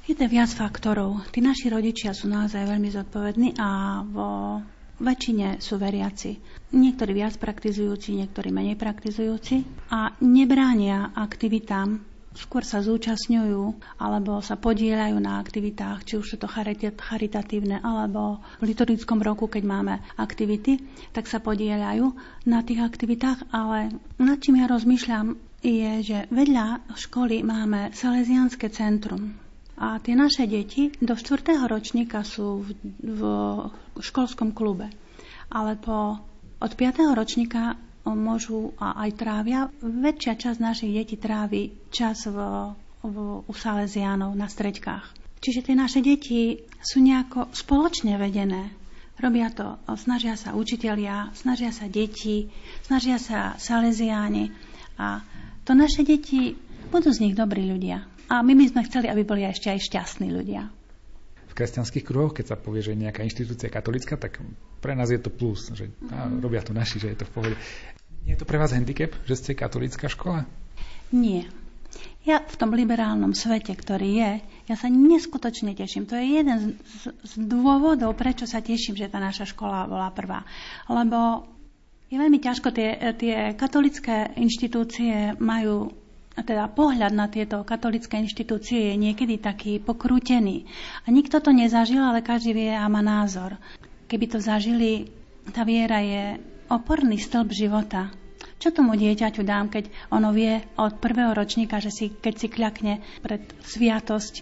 Je 0.05 0.15
viac 0.15 0.53
faktorov. 0.53 1.27
Tí 1.33 1.41
naši 1.41 1.67
rodičia 1.67 2.15
sú 2.15 2.29
naozaj 2.29 2.61
veľmi 2.71 2.87
zodpovední 2.93 3.57
a 3.57 3.99
vo 4.05 4.61
väčšine 5.01 5.59
sú 5.59 5.75
veriaci. 5.75 6.39
Niektorí 6.71 7.11
viac 7.11 7.35
praktizujúci, 7.35 8.15
niektorí 8.15 8.53
menej 8.53 8.79
praktizujúci 8.79 9.65
a 9.91 10.15
nebránia 10.23 11.11
aktivitám 11.11 12.14
skôr 12.35 12.63
sa 12.67 12.83
zúčastňujú 12.83 13.63
alebo 13.99 14.43
sa 14.43 14.59
podielajú 14.59 15.17
na 15.17 15.39
aktivitách, 15.39 16.03
či 16.03 16.19
už 16.19 16.35
sú 16.35 16.37
to 16.37 16.47
charitatívne 16.47 17.79
alebo 17.79 18.43
v 18.59 18.75
liturgickom 18.75 19.23
roku, 19.23 19.47
keď 19.47 19.63
máme 19.63 19.93
aktivity, 20.19 20.79
tak 21.15 21.31
sa 21.31 21.39
podielajú 21.39 22.11
na 22.45 22.61
tých 22.61 22.83
aktivitách, 22.83 23.49
ale 23.55 23.95
nad 24.19 24.37
čím 24.43 24.59
ja 24.59 24.67
rozmýšľam 24.67 25.39
je, 25.65 25.91
že 26.05 26.17
vedľa 26.29 26.93
školy 26.93 27.41
máme 27.41 27.89
Salesianské 27.95 28.69
centrum. 28.69 29.33
A 29.75 29.99
tie 29.99 30.15
naše 30.15 30.47
deti 30.47 30.87
do 31.03 31.19
4. 31.19 31.67
ročníka 31.67 32.23
sú 32.23 32.63
v, 32.63 32.71
v 33.03 33.21
školskom 33.99 34.55
klube. 34.55 34.87
Ale 35.51 35.75
po, 35.75 36.21
od 36.63 36.71
5. 36.71 37.11
ročníka 37.11 37.75
môžu 38.13 38.77
a 38.77 39.01
aj 39.07 39.17
trávia. 39.17 39.71
Väčšia 39.81 40.37
časť 40.37 40.59
našich 40.61 40.93
detí 40.93 41.17
trávi 41.17 41.73
čas 41.89 42.29
v, 42.29 42.37
v, 43.01 43.15
u 43.41 43.53
Salesiánov 43.53 44.37
na 44.37 44.45
streďkách. 44.45 45.25
Čiže 45.41 45.61
tie 45.65 45.75
naše 45.77 46.01
deti 46.05 46.61
sú 46.81 47.01
nejako 47.01 47.49
spoločne 47.53 48.17
vedené. 48.21 48.69
Robia 49.15 49.47
to, 49.49 49.79
snažia 49.95 50.35
sa 50.35 50.53
učitelia, 50.53 51.31
snažia 51.33 51.71
sa 51.71 51.87
deti, 51.87 52.51
snažia 52.83 53.15
sa 53.15 53.55
Salesiáni 53.55 54.51
a 54.99 55.23
to 55.63 55.71
naše 55.71 56.03
deti 56.03 56.53
budú 56.91 57.15
z 57.15 57.29
nich 57.29 57.35
dobrí 57.37 57.63
ľudia. 57.63 58.03
A 58.27 58.43
my 58.43 58.53
by 58.57 58.65
sme 58.69 58.81
chceli, 58.89 59.07
aby 59.07 59.23
boli 59.23 59.47
ešte 59.47 59.71
aj 59.71 59.87
šťastní 59.87 60.29
ľudia 60.35 60.67
v 61.55 61.63
kresťanských 61.63 62.03
kruhoch, 62.03 62.35
keď 62.35 62.51
sa 62.51 62.57
povie, 62.59 62.83
že 62.83 62.99
nejaká 62.99 63.23
inštitúcia 63.23 63.71
katolická, 63.71 64.19
tak 64.19 64.43
pre 64.83 64.91
nás 64.91 65.07
je 65.07 65.15
to 65.23 65.31
plus, 65.31 65.71
že 65.71 65.87
a 66.11 66.27
robia 66.27 66.59
to 66.59 66.75
naši, 66.75 66.99
že 66.99 67.15
je 67.15 67.17
to 67.23 67.25
v 67.25 67.31
pohode. 67.31 67.55
Nie 68.25 68.33
je 68.33 68.41
to 68.41 68.49
pre 68.49 68.57
vás 68.57 68.73
handicap, 68.73 69.13
že 69.29 69.37
ste 69.37 69.51
katolická 69.53 70.09
škola? 70.09 70.49
Nie. 71.13 71.45
Ja 72.25 72.41
v 72.41 72.55
tom 72.57 72.73
liberálnom 72.73 73.37
svete, 73.37 73.77
ktorý 73.77 74.09
je, 74.17 74.31
ja 74.65 74.75
sa 74.75 74.89
neskutočne 74.89 75.77
teším. 75.77 76.09
To 76.09 76.17
je 76.17 76.25
jeden 76.41 76.57
z, 76.57 76.67
z, 76.73 77.03
z 77.21 77.33
dôvodov, 77.45 78.17
prečo 78.17 78.49
sa 78.49 78.65
teším, 78.65 78.97
že 78.97 79.13
tá 79.13 79.21
naša 79.21 79.45
škola 79.45 79.85
bola 79.85 80.09
prvá. 80.09 80.41
Lebo 80.89 81.45
je 82.09 82.17
veľmi 82.17 82.41
ťažko, 82.41 82.73
tie, 82.73 82.97
tie 83.13 83.53
katolické 83.53 84.33
inštitúcie 84.41 85.37
majú 85.37 85.93
a 86.35 86.43
teda 86.43 86.67
pohľad 86.67 87.15
na 87.15 87.31
tieto 87.31 87.63
katolické 87.63 88.19
inštitúcie 88.19 88.91
je 88.91 88.95
niekedy 88.99 89.39
taký 89.39 89.79
pokrútený. 89.79 90.67
A 91.07 91.13
nikto 91.13 91.39
to 91.39 91.55
nezažil, 91.55 92.03
ale 92.03 92.19
každý 92.19 92.51
vie 92.51 92.73
a 92.75 92.83
má 92.91 92.99
názor. 92.99 93.55
Keby 94.11 94.35
to 94.35 94.39
zažili, 94.43 95.07
tá 95.55 95.63
viera 95.63 96.03
je 96.03 96.35
oporný 96.69 97.21
stĺp 97.21 97.49
života. 97.51 98.11
Čo 98.55 98.71
tomu 98.71 98.95
dieťaťu 98.95 99.43
dám, 99.43 99.67
keď 99.69 99.91
ono 100.09 100.31
vie 100.31 100.63
od 100.79 100.97
prvého 100.97 101.35
ročníka, 101.35 101.83
že 101.83 101.91
si, 101.91 102.09
keď 102.09 102.33
si 102.33 102.47
kľakne 102.47 102.93
pred 103.19 103.43
sviatosť 103.61 104.41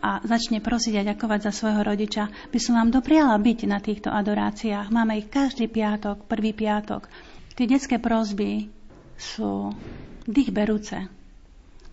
a 0.00 0.24
začne 0.24 0.64
prosiť 0.64 0.96
a 0.96 1.06
ďakovať 1.12 1.40
za 1.44 1.52
svojho 1.52 1.84
rodiča, 1.84 2.32
by 2.48 2.58
som 2.58 2.80
vám 2.80 2.88
dopriala 2.88 3.36
byť 3.36 3.58
na 3.68 3.78
týchto 3.78 4.08
adoráciách. 4.08 4.88
Máme 4.88 5.20
ich 5.20 5.28
každý 5.28 5.68
piatok, 5.68 6.24
prvý 6.24 6.56
piatok. 6.56 7.06
Tie 7.52 7.68
detské 7.68 8.00
prosby 8.00 8.72
sú 9.20 9.76
dých 10.24 10.50
berúce. 10.50 10.96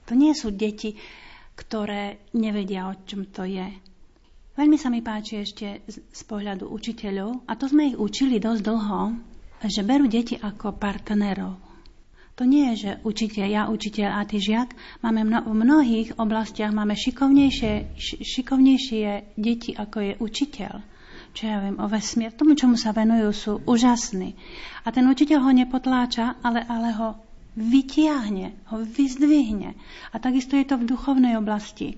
To 0.07 0.15
nie 0.15 0.31
sú 0.31 0.55
deti, 0.55 0.95
ktoré 1.59 2.23
nevedia, 2.31 2.87
o 2.87 2.95
čom 3.03 3.27
to 3.27 3.43
je. 3.43 3.67
Veľmi 4.55 4.79
sa 4.79 4.87
mi 4.87 5.03
páči 5.03 5.43
ešte 5.43 5.83
z 5.91 6.21
pohľadu 6.25 6.71
učiteľov, 6.71 7.45
a 7.45 7.53
to 7.59 7.67
sme 7.69 7.93
ich 7.93 7.99
učili 7.99 8.39
dosť 8.39 8.61
dlho, 8.63 9.01
že 9.65 9.81
berú 9.81 10.05
deti 10.05 10.37
ako 10.37 10.77
partnerov. 10.77 11.57
To 12.37 12.45
nie 12.45 12.69
je, 12.73 12.75
že 12.77 12.91
učiteľ, 13.01 13.45
ja 13.49 13.63
učiteľ 13.65 14.09
a 14.13 14.21
ty 14.21 14.37
žiak. 14.37 14.77
Máme 15.01 15.25
mno, 15.25 15.41
v 15.41 15.57
mnohých 15.57 16.09
oblastiach 16.21 16.69
máme 16.69 16.93
šikovnejšie, 16.93 17.97
šikovnejšie 18.21 19.33
deti, 19.33 19.73
ako 19.73 19.97
je 19.97 20.13
učiteľ. 20.21 20.73
Čo 21.33 21.41
ja 21.49 21.57
viem 21.65 21.81
o 21.81 21.89
vesmír. 21.89 22.29
Tomu, 22.37 22.53
čomu 22.53 22.77
sa 22.77 22.93
venujú, 22.93 23.29
sú 23.33 23.53
úžasní. 23.65 24.37
A 24.85 24.93
ten 24.93 25.09
učiteľ 25.09 25.49
ho 25.49 25.51
nepotláča, 25.53 26.37
ale, 26.45 26.61
ale 26.61 26.93
ho 26.93 27.17
vytiahne, 27.57 28.53
ho 28.69 28.85
vyzdvihne. 28.85 29.73
A 30.13 30.15
takisto 30.21 30.53
je 30.53 30.65
to 30.69 30.77
v 30.77 30.93
duchovnej 30.93 31.33
oblasti. 31.41 31.97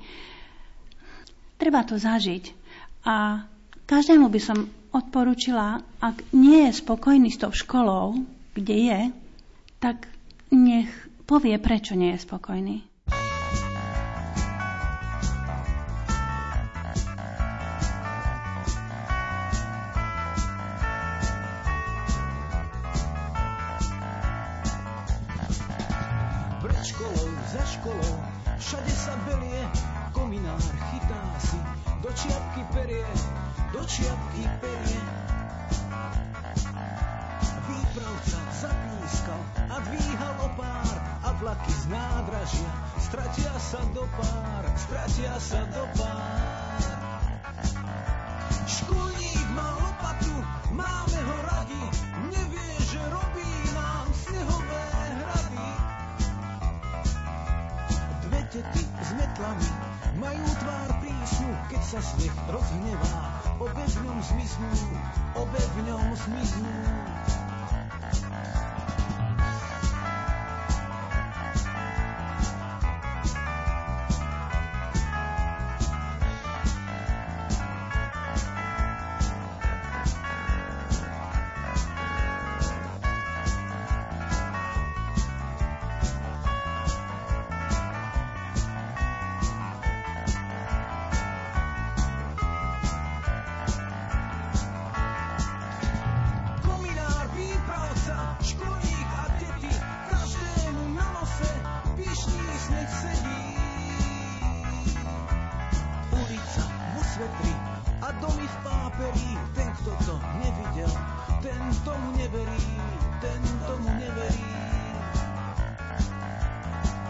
Treba 1.60 1.84
to 1.84 2.00
zažiť. 2.00 2.56
A 3.04 3.44
každému 3.90 4.30
by 4.30 4.38
som 4.38 4.70
odporúčila, 4.94 5.82
ak 5.98 6.22
nie 6.30 6.70
je 6.70 6.78
spokojný 6.78 7.34
s 7.34 7.42
tou 7.42 7.50
školou, 7.50 8.22
kde 8.54 8.76
je, 8.86 9.02
tak 9.82 10.06
nech 10.54 10.94
povie, 11.26 11.58
prečo 11.58 11.98
nie 11.98 12.14
je 12.14 12.22
spokojný. 12.22 12.86
Pred 26.62 26.78
školou, 26.86 27.28
za 27.50 27.64
školou, 27.66 28.16
všade 28.62 28.94
sa 28.94 29.18
belie, 29.26 29.66
kominár 30.14 30.62
chytá 30.62 31.22
si 31.42 31.79
do 32.00 32.10
čiapky 32.16 32.64
perie, 32.72 33.08
do 33.76 33.82
čiapky 33.84 34.44
perie. 34.64 35.04
Výpravca 37.70 38.40
zapískal 38.56 39.42
a 39.70 39.76
dvíhal 39.84 40.36
opár 40.48 40.96
a 41.24 41.30
vlaky 41.38 41.74
z 41.76 41.86
nádražia 41.92 42.72
stratia 42.98 43.54
sa 43.58 43.82
do 43.92 44.06
pár, 44.16 44.64
stratia 44.80 45.34
sa 45.42 45.62
do 45.70 45.84
pár. 45.98 46.84
Školník 48.70 49.48
má 49.58 49.70
lopatu, 49.82 50.36
máme 50.78 51.20
ho 51.26 51.38
radi, 51.52 51.84
nevie, 52.32 52.74
že 52.86 53.02
robí 53.10 53.52
nám 53.76 54.06
snehové 54.14 54.86
hrady. 55.20 55.68
Dve 58.30 58.42
tety 58.54 58.84
s 58.86 59.10
metlami 59.18 59.70
majú 60.22 60.46
tvár 60.62 60.90
keď 61.70 61.82
sa 61.82 62.00
sneh 62.04 62.34
rozhnevá 62.50 63.12
obe 63.60 63.84
v 63.84 63.98
ňom 64.06 64.20
zmiznú, 64.22 64.70
obe 65.36 65.62
v 65.62 65.78
ňom 65.90 66.08
zmiznú. 66.16 66.74
nepriateľ. 110.80 110.92
Ten 111.40 111.64
tomu 111.84 112.08
neverí, 112.16 112.64
ten 113.20 113.42
tomu 113.68 113.90
neverí. 114.00 114.48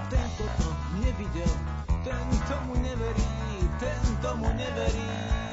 Tento 0.09 0.45
to 0.57 0.69
nevidel, 1.01 1.53
ten 2.01 2.27
tomu 2.49 2.73
neverí, 2.81 3.29
ten 3.77 4.01
tomu 4.21 4.47
neverí. 4.57 5.48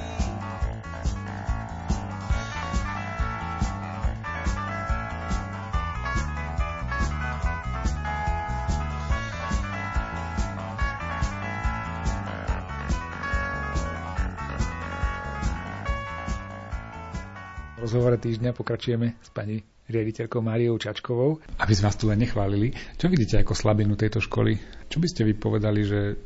Rozhovore 17.86 18.18
týždňa 18.18 18.50
pokračujeme 18.50 19.14
s 19.22 19.30
pani 19.30 19.62
riaditeľkou 19.86 20.42
Máriou 20.42 20.74
Čačkovou, 20.74 21.38
aby 21.62 21.72
sme 21.72 21.86
vás 21.86 21.94
tu 21.94 22.10
len 22.10 22.18
nechválili. 22.18 22.74
Čo 22.98 23.06
vidíte 23.06 23.38
ako 23.38 23.54
slabinu 23.54 23.94
tejto 23.94 24.18
školy? 24.18 24.58
Čo 24.90 24.98
by 24.98 25.06
ste 25.06 25.22
vy 25.22 25.38
povedali, 25.38 25.86
že 25.86 26.18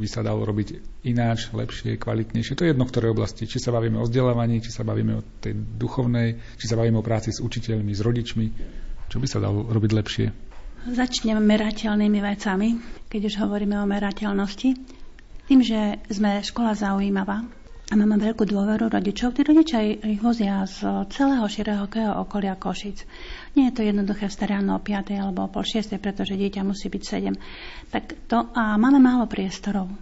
by 0.00 0.08
sa 0.08 0.24
dalo 0.24 0.48
robiť 0.48 0.80
ináč, 1.04 1.52
lepšie, 1.52 2.00
kvalitnejšie? 2.00 2.56
To 2.56 2.64
je 2.64 2.72
jedno 2.72 2.88
v 2.88 2.92
ktorej 2.96 3.12
oblasti. 3.12 3.44
Či 3.44 3.60
sa 3.60 3.76
bavíme 3.76 4.00
o 4.00 4.08
vzdelávaní, 4.08 4.64
či 4.64 4.72
sa 4.72 4.88
bavíme 4.88 5.20
o 5.20 5.26
tej 5.44 5.52
duchovnej, 5.52 6.40
či 6.56 6.64
sa 6.64 6.80
bavíme 6.80 6.96
o 6.96 7.04
práci 7.04 7.36
s 7.36 7.44
učiteľmi, 7.44 7.92
s 7.92 8.00
rodičmi. 8.00 8.46
Čo 9.12 9.20
by 9.20 9.26
sa 9.28 9.44
dalo 9.44 9.68
robiť 9.68 9.92
lepšie? 9.92 10.26
Začnem 10.88 11.36
merateľnými 11.36 12.20
vecami, 12.24 12.68
keď 13.12 13.20
už 13.28 13.34
hovoríme 13.44 13.76
o 13.76 13.84
merateľnosti. 13.84 14.70
Tým, 15.52 15.60
že 15.60 16.00
sme 16.08 16.40
škola 16.40 16.72
zaujímavá, 16.72 17.44
a 17.90 17.98
máme 17.98 18.16
veľkú 18.16 18.48
dôveru 18.48 18.88
rodičov. 18.88 19.34
Tí 19.34 19.44
rodičia 19.44 19.82
ich 19.84 20.22
vozia 20.22 20.64
z 20.64 20.80
celého 21.12 21.44
širokého 21.44 22.14
okolia 22.24 22.56
Košic. 22.56 23.04
Nie 23.52 23.68
je 23.68 23.74
to 23.76 23.82
jednoduché 23.82 24.32
vstať 24.32 24.48
ráno 24.48 24.78
o 24.78 24.80
5 24.80 25.12
alebo 25.12 25.44
o 25.44 25.52
pol 25.52 25.66
6, 25.66 25.98
pretože 25.98 26.38
dieťa 26.38 26.64
musí 26.64 26.88
byť 26.88 27.02
7. 27.04 27.92
Tak 27.92 28.04
to, 28.30 28.48
a 28.54 28.80
máme 28.80 28.96
málo 28.96 29.28
priestorov. 29.28 29.92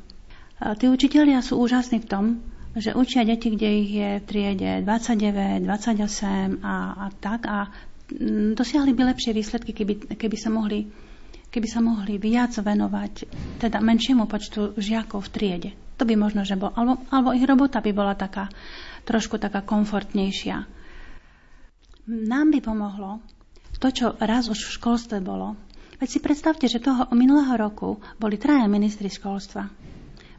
Tí 0.60 0.86
učitelia 0.86 1.40
sú 1.40 1.58
úžasní 1.58 2.04
v 2.04 2.06
tom, 2.06 2.24
že 2.76 2.94
učia 2.94 3.26
deti, 3.26 3.50
kde 3.50 3.68
ich 3.82 3.90
je 3.90 4.10
v 4.20 4.24
triede 4.28 4.70
29, 4.86 5.66
28 5.66 6.62
a, 6.62 6.74
a 6.94 7.06
tak 7.18 7.40
a 7.50 7.66
mm, 8.12 8.54
dosiahli 8.54 8.94
by 8.94 9.02
lepšie 9.10 9.34
výsledky, 9.34 9.74
keby, 9.74 10.14
keby 10.14 10.36
sa 10.38 10.52
mohli 10.52 10.86
keby 11.50 11.66
sa 11.66 11.82
mohli 11.82 12.14
viac 12.14 12.54
venovať 12.54 13.26
teda 13.58 13.82
menšiemu 13.82 14.30
počtu 14.30 14.78
žiakov 14.78 15.26
v 15.26 15.30
triede. 15.34 15.70
To 16.00 16.08
by 16.08 16.16
možno, 16.16 16.48
že 16.48 16.56
bol, 16.56 16.72
alebo, 16.72 16.96
alebo 17.12 17.36
ich 17.36 17.44
robota 17.44 17.84
by 17.84 17.92
bola 17.92 18.16
taká, 18.16 18.48
trošku 19.04 19.36
taká 19.36 19.60
komfortnejšia. 19.60 20.64
Nám 22.08 22.46
by 22.56 22.60
pomohlo 22.64 23.20
to, 23.76 23.92
čo 23.92 24.06
raz 24.16 24.48
už 24.48 24.64
v 24.64 24.76
školstve 24.80 25.20
bolo. 25.20 25.60
Veď 26.00 26.08
si 26.08 26.20
predstavte, 26.24 26.64
že 26.64 26.80
toho 26.80 27.12
minulého 27.12 27.52
roku 27.60 28.00
boli 28.16 28.40
traja 28.40 28.64
ministri 28.64 29.12
školstva. 29.12 29.68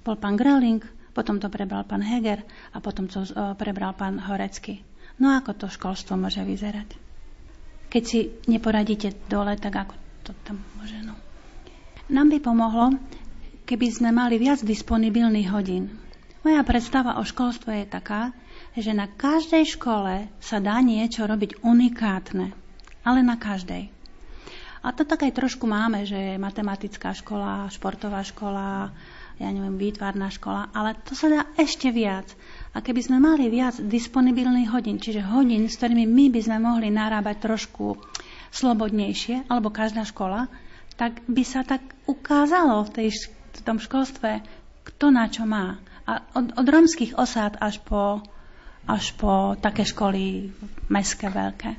Bol 0.02 0.17
pán 0.17 0.34
Gröling, 0.34 0.82
potom 1.13 1.38
to 1.38 1.54
prebral 1.54 1.86
pán 1.86 2.02
Heger 2.02 2.41
a 2.74 2.82
potom 2.82 3.06
to 3.06 3.21
prebral 3.54 3.93
pán 3.93 4.17
Horecký. 4.17 4.82
No 5.21 5.38
ako 5.38 5.54
to 5.54 5.67
školstvo 5.69 6.17
môže 6.17 6.41
vyzerať? 6.41 6.97
Keď 7.93 8.04
si 8.04 8.34
neporadíte 8.50 9.13
dole, 9.30 9.54
tak 9.62 9.78
ako 9.78 9.93
to 10.26 10.34
tam 10.41 10.58
môže, 10.82 10.97
no. 11.06 11.13
Nám 12.10 12.34
by 12.34 12.39
pomohlo, 12.41 12.97
keby 13.71 13.88
sme 13.88 14.12
mali 14.12 14.36
viac 14.36 14.60
disponibilných 14.67 15.47
hodín. 15.47 15.95
Moja 16.43 16.60
predstava 16.67 17.15
o 17.15 17.23
školstve 17.23 17.71
je 17.79 17.88
taká, 17.88 18.36
že 18.75 18.91
na 18.91 19.07
každej 19.07 19.79
škole 19.79 20.27
sa 20.43 20.60
dá 20.60 20.75
niečo 20.84 21.23
robiť 21.23 21.63
unikátne. 21.63 22.51
Ale 23.07 23.23
na 23.23 23.39
každej. 23.39 23.88
A 24.84 24.91
to 24.91 25.07
tak 25.07 25.23
aj 25.23 25.39
trošku 25.39 25.71
máme, 25.71 26.03
že 26.03 26.36
je 26.36 26.43
matematická 26.43 27.15
škola, 27.15 27.71
športová 27.71 28.27
škola, 28.27 28.91
ja 29.39 29.47
neviem, 29.47 29.79
výtvarná 29.79 30.27
škola, 30.27 30.67
ale 30.75 30.99
to 31.07 31.15
sa 31.15 31.31
dá 31.31 31.41
ešte 31.55 31.95
viac. 31.95 32.27
A 32.75 32.84
keby 32.84 32.99
sme 33.07 33.23
mali 33.23 33.47
viac 33.47 33.79
disponibilných 33.79 34.67
hodín, 34.67 34.99
čiže 34.99 35.23
hodín, 35.23 35.71
s 35.71 35.79
ktorými 35.79 36.03
my 36.12 36.25
by 36.27 36.41
sme 36.43 36.57
mohli 36.60 36.91
narábať 36.91 37.47
trošku 37.47 37.95
slobodnejšie, 38.51 39.47
alebo 39.47 39.71
každá 39.71 40.03
škola, 40.03 40.51
tak 40.99 41.23
by 41.23 41.43
sa 41.47 41.63
tak 41.63 41.88
ukázalo 42.03 42.84
v 42.84 42.93
tej 42.99 43.10
v 43.62 43.65
tom 43.69 43.78
školstve, 43.78 44.41
kto 44.82 45.13
na 45.13 45.30
čo 45.30 45.45
má. 45.45 45.78
A 46.10 46.26
od, 46.34 46.58
od 46.58 46.65
romských 46.65 47.13
osád 47.13 47.62
až 47.62 47.78
po, 47.86 48.26
až 48.89 49.13
po 49.13 49.54
také 49.62 49.86
školy 49.86 50.50
meské 50.89 51.30
veľké. 51.30 51.78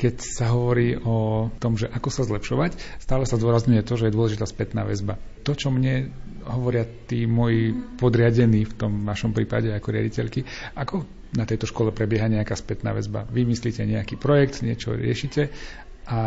Keď 0.00 0.14
sa 0.18 0.50
hovorí 0.50 0.98
o 0.98 1.46
tom, 1.62 1.78
že 1.78 1.86
ako 1.86 2.08
sa 2.10 2.26
zlepšovať, 2.26 2.74
stále 2.98 3.22
sa 3.28 3.38
zdôrazňuje 3.38 3.86
to, 3.86 3.94
že 3.94 4.08
je 4.10 4.16
dôležitá 4.16 4.48
spätná 4.48 4.82
väzba. 4.82 5.20
To, 5.46 5.52
čo 5.54 5.70
mne 5.70 6.10
hovoria 6.42 6.82
tí 6.82 7.28
moji 7.28 7.70
podriadení 8.00 8.66
v 8.66 8.74
tom 8.74 9.06
vašom 9.06 9.30
prípade 9.30 9.70
ako 9.70 9.94
riaditeľky, 9.94 10.42
ako 10.74 11.06
na 11.38 11.46
tejto 11.46 11.70
škole 11.70 11.94
prebieha 11.94 12.26
nejaká 12.26 12.58
spätná 12.58 12.90
väzba. 12.90 13.28
Vymyslíte 13.30 13.86
nejaký 13.86 14.18
projekt, 14.18 14.64
niečo 14.66 14.96
riešite 14.96 15.54
a 16.12 16.18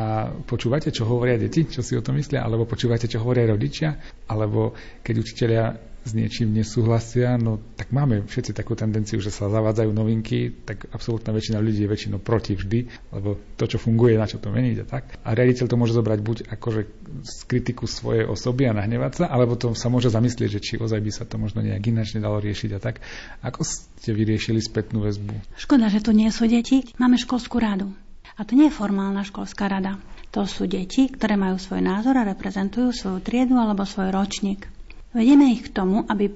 počúvate, 0.50 0.90
čo 0.90 1.06
hovoria 1.06 1.38
deti, 1.38 1.62
čo 1.70 1.86
si 1.86 1.94
o 1.94 2.02
tom 2.02 2.18
myslia, 2.18 2.42
alebo 2.42 2.66
počúvate, 2.66 3.06
čo 3.06 3.22
hovoria 3.22 3.46
rodičia, 3.46 4.02
alebo 4.26 4.74
keď 5.06 5.16
učiteľia 5.22 5.66
s 6.06 6.14
niečím 6.14 6.54
nesúhlasia, 6.54 7.34
no 7.42 7.58
tak 7.74 7.90
máme 7.90 8.30
všetci 8.30 8.54
takú 8.54 8.78
tendenciu, 8.78 9.18
že 9.18 9.34
sa 9.34 9.50
zavádzajú 9.50 9.90
novinky, 9.90 10.54
tak 10.54 10.86
absolútna 10.94 11.34
väčšina 11.34 11.58
ľudí 11.58 11.82
je 11.82 11.90
väčšinou 11.90 12.22
proti 12.22 12.54
vždy, 12.54 13.10
lebo 13.10 13.42
to, 13.58 13.66
čo 13.66 13.82
funguje, 13.82 14.14
na 14.14 14.30
čo 14.30 14.38
to 14.38 14.54
meniť 14.54 14.78
a 14.82 14.86
tak. 14.86 15.18
A 15.26 15.34
riaditeľ 15.34 15.66
to 15.66 15.82
môže 15.82 15.98
zobrať 15.98 16.20
buď 16.22 16.38
akože 16.54 16.82
z 17.26 17.40
kritiku 17.50 17.90
svojej 17.90 18.30
osoby 18.30 18.70
a 18.70 18.78
nahnevať 18.78 19.12
sa, 19.22 19.26
alebo 19.34 19.58
to 19.58 19.74
sa 19.74 19.90
môže 19.90 20.14
zamyslieť, 20.14 20.50
že 20.50 20.62
či 20.62 20.74
ozaj 20.78 21.02
by 21.02 21.12
sa 21.14 21.26
to 21.26 21.42
možno 21.42 21.66
nejak 21.66 21.82
ináč 21.90 22.14
nedalo 22.14 22.38
riešiť 22.38 22.70
a 22.78 22.80
tak. 22.82 23.02
Ako 23.42 23.66
ste 23.66 24.14
vyriešili 24.14 24.62
spätnú 24.62 25.02
väzbu? 25.02 25.58
Škoda, 25.58 25.90
že 25.90 26.06
tu 26.06 26.14
nie 26.14 26.30
sú 26.30 26.46
deti. 26.46 26.86
Máme 27.02 27.18
školskú 27.18 27.58
rádu. 27.58 27.90
A 28.36 28.44
to 28.44 28.60
nie 28.60 28.68
je 28.68 28.76
formálna 28.76 29.24
školská 29.24 29.72
rada. 29.72 29.96
To 30.36 30.44
sú 30.44 30.68
deti, 30.68 31.08
ktoré 31.08 31.40
majú 31.40 31.56
svoj 31.56 31.80
názor 31.80 32.20
a 32.20 32.28
reprezentujú 32.28 32.92
svoju 32.92 33.24
triedu 33.24 33.56
alebo 33.56 33.88
svoj 33.88 34.12
ročník. 34.12 34.68
Vedieme 35.16 35.56
ich 35.56 35.64
k 35.64 35.72
tomu, 35.72 36.04
aby 36.12 36.28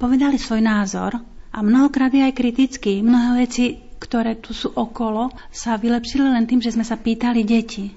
povedali 0.00 0.40
svoj 0.40 0.64
názor 0.64 1.20
a 1.52 1.58
mnohokrát 1.60 2.08
je 2.08 2.24
aj 2.24 2.32
kritický. 2.32 3.04
Mnohé 3.04 3.44
veci, 3.44 3.76
ktoré 4.00 4.40
tu 4.40 4.56
sú 4.56 4.72
okolo, 4.72 5.28
sa 5.52 5.76
vylepšili 5.76 6.32
len 6.32 6.48
tým, 6.48 6.64
že 6.64 6.72
sme 6.72 6.88
sa 6.88 6.96
pýtali 6.96 7.44
deti. 7.44 7.92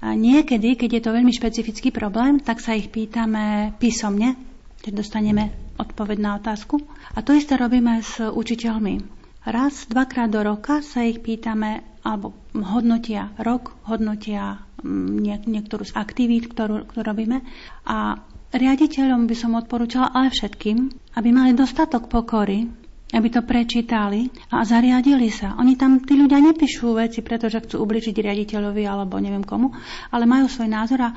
A 0.00 0.16
niekedy, 0.16 0.78
keď 0.78 0.90
je 0.96 1.02
to 1.04 1.10
veľmi 1.12 1.32
špecifický 1.34 1.92
problém, 1.92 2.40
tak 2.40 2.64
sa 2.64 2.72
ich 2.72 2.88
pýtame 2.88 3.76
písomne, 3.76 4.40
keď 4.80 5.04
dostaneme 5.04 5.52
odpoveď 5.76 6.18
na 6.22 6.40
otázku. 6.40 6.80
A 7.12 7.20
to 7.20 7.36
isté 7.36 7.60
robíme 7.60 8.00
s 8.00 8.24
učiteľmi. 8.24 9.17
Raz, 9.48 9.88
dvakrát 9.88 10.28
do 10.28 10.44
roka 10.44 10.84
sa 10.84 11.08
ich 11.08 11.24
pýtame 11.24 11.80
alebo 12.04 12.36
hodnotia 12.52 13.32
rok, 13.40 13.72
hodnotia 13.88 14.60
mm, 14.84 15.08
nie, 15.24 15.36
niektorú 15.40 15.88
z 15.88 15.96
aktivít, 15.96 16.52
ktorú, 16.52 16.84
ktorú 16.84 17.00
robíme. 17.00 17.40
A 17.88 18.20
riaditeľom 18.52 19.24
by 19.24 19.32
som 19.32 19.56
odporúčala, 19.56 20.12
ale 20.12 20.28
všetkým, 20.28 20.92
aby 21.16 21.28
mali 21.32 21.56
dostatok 21.56 22.12
pokory, 22.12 22.68
aby 23.08 23.28
to 23.32 23.40
prečítali 23.40 24.28
a 24.52 24.68
zariadili 24.68 25.32
sa. 25.32 25.56
Oni 25.56 25.80
tam, 25.80 26.04
tí 26.04 26.12
ľudia 26.12 26.44
nepíšu 26.44 27.00
veci, 27.00 27.24
pretože 27.24 27.64
chcú 27.64 27.80
ubličiť 27.88 28.12
riaditeľovi 28.20 28.84
alebo 28.84 29.16
neviem 29.16 29.48
komu, 29.48 29.72
ale 30.12 30.28
majú 30.28 30.44
svoj 30.44 30.68
názor 30.68 31.08
a, 31.08 31.10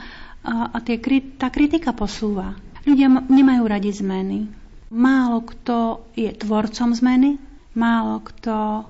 a 0.71 0.77
tie, 0.79 1.03
tá 1.35 1.51
kritika 1.51 1.91
posúva. 1.91 2.55
Ľudia 2.87 3.11
nemajú 3.27 3.63
radi 3.67 3.91
zmeny. 3.91 4.47
Málo 4.91 5.43
kto 5.43 6.07
je 6.15 6.31
tvorcom 6.31 6.95
zmeny, 6.95 7.50
málo 7.77 8.23
kto 8.23 8.85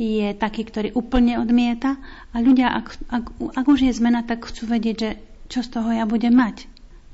je 0.00 0.34
taký, 0.34 0.66
ktorý 0.66 0.88
úplne 0.96 1.38
odmieta 1.38 2.00
a 2.34 2.36
ľudia, 2.42 2.72
ak, 2.74 2.86
ak, 3.06 3.24
ak 3.54 3.66
už 3.68 3.86
je 3.86 3.92
zmena, 3.94 4.26
tak 4.26 4.48
chcú 4.48 4.66
vedieť, 4.66 4.96
že 4.98 5.10
čo 5.52 5.60
z 5.60 5.68
toho 5.68 5.92
ja 5.92 6.08
budem 6.08 6.32
mať. 6.32 6.66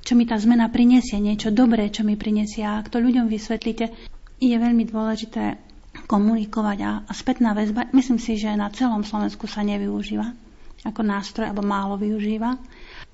Čo 0.06 0.16
mi 0.16 0.24
tá 0.24 0.38
zmena 0.40 0.70
prinesie, 0.72 1.20
niečo 1.20 1.52
dobré, 1.52 1.90
čo 1.92 2.06
mi 2.06 2.16
prinesie. 2.16 2.64
A 2.64 2.80
ak 2.80 2.88
to 2.88 3.02
ľuďom 3.02 3.28
vysvetlíte, 3.28 3.92
je 4.38 4.54
veľmi 4.54 4.88
dôležité 4.88 5.58
komunikovať 6.06 6.78
a, 6.86 6.90
a 7.04 7.12
spätná 7.12 7.52
väzba, 7.52 7.90
myslím 7.92 8.22
si, 8.22 8.38
že 8.38 8.54
na 8.54 8.70
celom 8.70 9.02
Slovensku 9.02 9.50
sa 9.50 9.66
nevyužíva 9.66 10.48
ako 10.86 11.02
nástroj, 11.02 11.50
alebo 11.50 11.66
málo 11.66 11.98
využíva. 11.98 12.54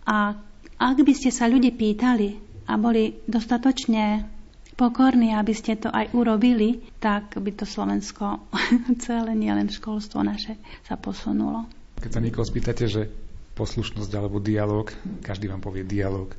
A 0.04 0.36
ak 0.76 0.96
by 1.00 1.12
ste 1.16 1.32
sa 1.32 1.48
ľudí 1.48 1.72
pýtali 1.72 2.36
a 2.68 2.76
boli 2.76 3.24
dostatočne 3.24 4.28
pokorní, 4.74 5.34
aby 5.34 5.54
ste 5.54 5.78
to 5.78 5.88
aj 5.90 6.10
urobili, 6.12 6.82
tak 6.98 7.38
by 7.38 7.50
to 7.54 7.64
Slovensko 7.66 8.42
celé, 9.04 9.32
nielen 9.34 9.70
školstvo 9.70 10.22
naše, 10.22 10.58
sa 10.86 10.98
posunulo. 10.98 11.66
Keď 11.98 12.10
sa 12.10 12.20
niekoho 12.20 12.44
spýtate, 12.44 12.84
že 12.90 13.08
poslušnosť 13.54 14.12
alebo 14.18 14.42
dialog, 14.42 14.90
každý 15.22 15.46
vám 15.46 15.62
povie 15.62 15.86
dialog, 15.86 16.34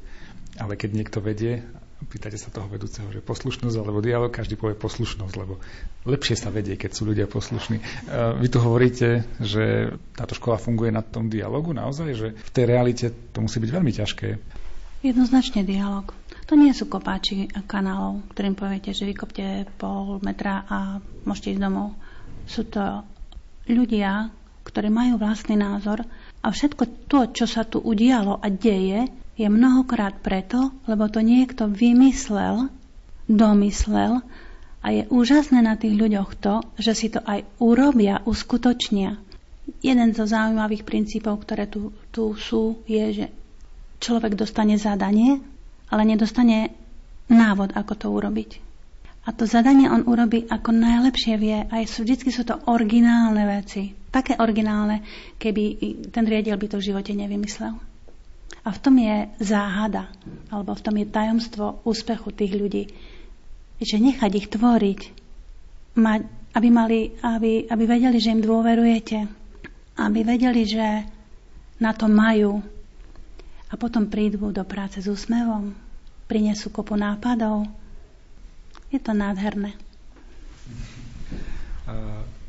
ale 0.60 0.76
keď 0.76 0.90
niekto 0.92 1.20
vedie, 1.24 1.64
pýtate 2.06 2.36
sa 2.36 2.52
toho 2.52 2.68
vedúceho, 2.68 3.08
že 3.10 3.24
poslušnosť 3.24 3.76
alebo 3.80 4.04
dialog, 4.04 4.30
každý 4.30 4.60
povie 4.60 4.76
poslušnosť, 4.76 5.34
lebo 5.40 5.58
lepšie 6.04 6.36
sa 6.36 6.52
vedie, 6.52 6.76
keď 6.76 6.92
sú 6.92 7.08
ľudia 7.08 7.26
poslušní. 7.26 7.80
Vy 8.44 8.48
tu 8.52 8.60
hovoríte, 8.60 9.24
že 9.40 9.96
táto 10.14 10.36
škola 10.36 10.60
funguje 10.60 10.92
na 10.92 11.02
tom 11.02 11.32
dialogu 11.32 11.72
naozaj, 11.72 12.10
že 12.14 12.28
v 12.36 12.52
tej 12.52 12.66
realite 12.68 13.06
to 13.32 13.40
musí 13.40 13.64
byť 13.64 13.72
veľmi 13.72 13.92
ťažké. 13.96 14.28
Jednoznačne 15.06 15.62
dialog. 15.64 16.12
To 16.46 16.54
nie 16.54 16.70
sú 16.78 16.86
kopáči 16.86 17.50
kanálov, 17.66 18.22
ktorým 18.30 18.54
poviete, 18.54 18.94
že 18.94 19.10
vykopte 19.10 19.66
pol 19.82 20.22
metra 20.22 20.62
a 20.70 21.02
môžete 21.26 21.58
ísť 21.58 21.64
domov. 21.66 21.98
Sú 22.46 22.70
to 22.70 23.02
ľudia, 23.66 24.30
ktorí 24.62 24.94
majú 24.94 25.18
vlastný 25.18 25.58
názor 25.58 26.06
a 26.46 26.48
všetko 26.54 27.10
to, 27.10 27.20
čo 27.34 27.46
sa 27.50 27.66
tu 27.66 27.82
udialo 27.82 28.38
a 28.38 28.48
deje, 28.54 29.10
je 29.36 29.48
mnohokrát 29.50 30.22
preto, 30.22 30.70
lebo 30.86 31.10
to 31.10 31.26
niekto 31.26 31.66
vymyslel, 31.66 32.70
domyslel 33.26 34.22
a 34.86 34.88
je 34.94 35.10
úžasné 35.10 35.66
na 35.66 35.74
tých 35.74 35.98
ľuďoch 35.98 36.38
to, 36.38 36.62
že 36.78 36.94
si 36.94 37.08
to 37.10 37.26
aj 37.26 37.42
urobia, 37.58 38.22
uskutočnia. 38.22 39.18
Jeden 39.82 40.14
zo 40.14 40.30
zaujímavých 40.30 40.86
princípov, 40.86 41.42
ktoré 41.42 41.66
tu, 41.66 41.90
tu 42.14 42.38
sú, 42.38 42.86
je, 42.86 43.26
že 43.26 43.26
človek 43.98 44.38
dostane 44.38 44.78
zadanie, 44.78 45.42
ale 45.90 46.04
nedostane 46.06 46.74
návod, 47.30 47.74
ako 47.74 47.94
to 47.98 48.08
urobiť. 48.10 48.52
A 49.26 49.34
to 49.34 49.50
zadanie 49.50 49.90
on 49.90 50.06
urobí 50.06 50.46
ako 50.46 50.70
najlepšie 50.70 51.34
vie 51.42 51.58
a 51.66 51.82
vždy 51.82 52.30
sú 52.30 52.46
to 52.46 52.62
originálne 52.70 53.42
veci. 53.50 53.90
Také 54.14 54.38
originálne, 54.38 55.02
keby 55.42 55.64
ten 56.14 56.30
riaditeľ 56.30 56.58
by 56.62 56.68
to 56.70 56.78
v 56.78 56.88
živote 56.94 57.12
nevymyslel. 57.18 57.74
A 58.66 58.70
v 58.70 58.82
tom 58.82 58.96
je 59.02 59.26
záhada, 59.42 60.14
alebo 60.54 60.78
v 60.78 60.84
tom 60.86 60.96
je 61.02 61.10
tajomstvo 61.10 61.82
úspechu 61.86 62.30
tých 62.34 62.54
ľudí. 62.54 62.84
Že 63.82 64.14
nechať 64.14 64.32
ich 64.38 64.48
tvoriť, 64.54 65.02
aby, 66.54 66.70
mali, 66.70 67.18
aby, 67.26 67.66
aby 67.66 67.84
vedeli, 67.86 68.18
že 68.22 68.34
im 68.34 68.46
dôverujete, 68.46 69.18
aby 70.06 70.20
vedeli, 70.22 70.70
že 70.70 70.86
na 71.82 71.92
to 71.98 72.06
majú, 72.06 72.62
a 73.70 73.74
potom 73.76 74.10
prídu 74.10 74.54
do 74.54 74.64
práce 74.64 75.02
s 75.02 75.08
úsmevom, 75.10 75.74
prinesú 76.30 76.70
kopu 76.70 76.94
nápadov. 76.98 77.66
Je 78.94 79.02
to 79.02 79.14
nádherné. 79.14 79.74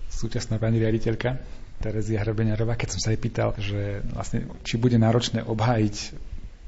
Súčasná 0.09 0.57
pani 0.57 0.81
riaditeľka 0.81 1.37
Terezia 1.77 2.25
Hrebeňarová, 2.25 2.77
keď 2.81 2.97
som 2.97 3.01
sa 3.05 3.13
jej 3.13 3.21
pýtal, 3.21 3.53
že 3.61 4.01
vlastne, 4.17 4.49
či 4.65 4.81
bude 4.81 4.97
náročné 4.97 5.45
obhájiť 5.45 5.97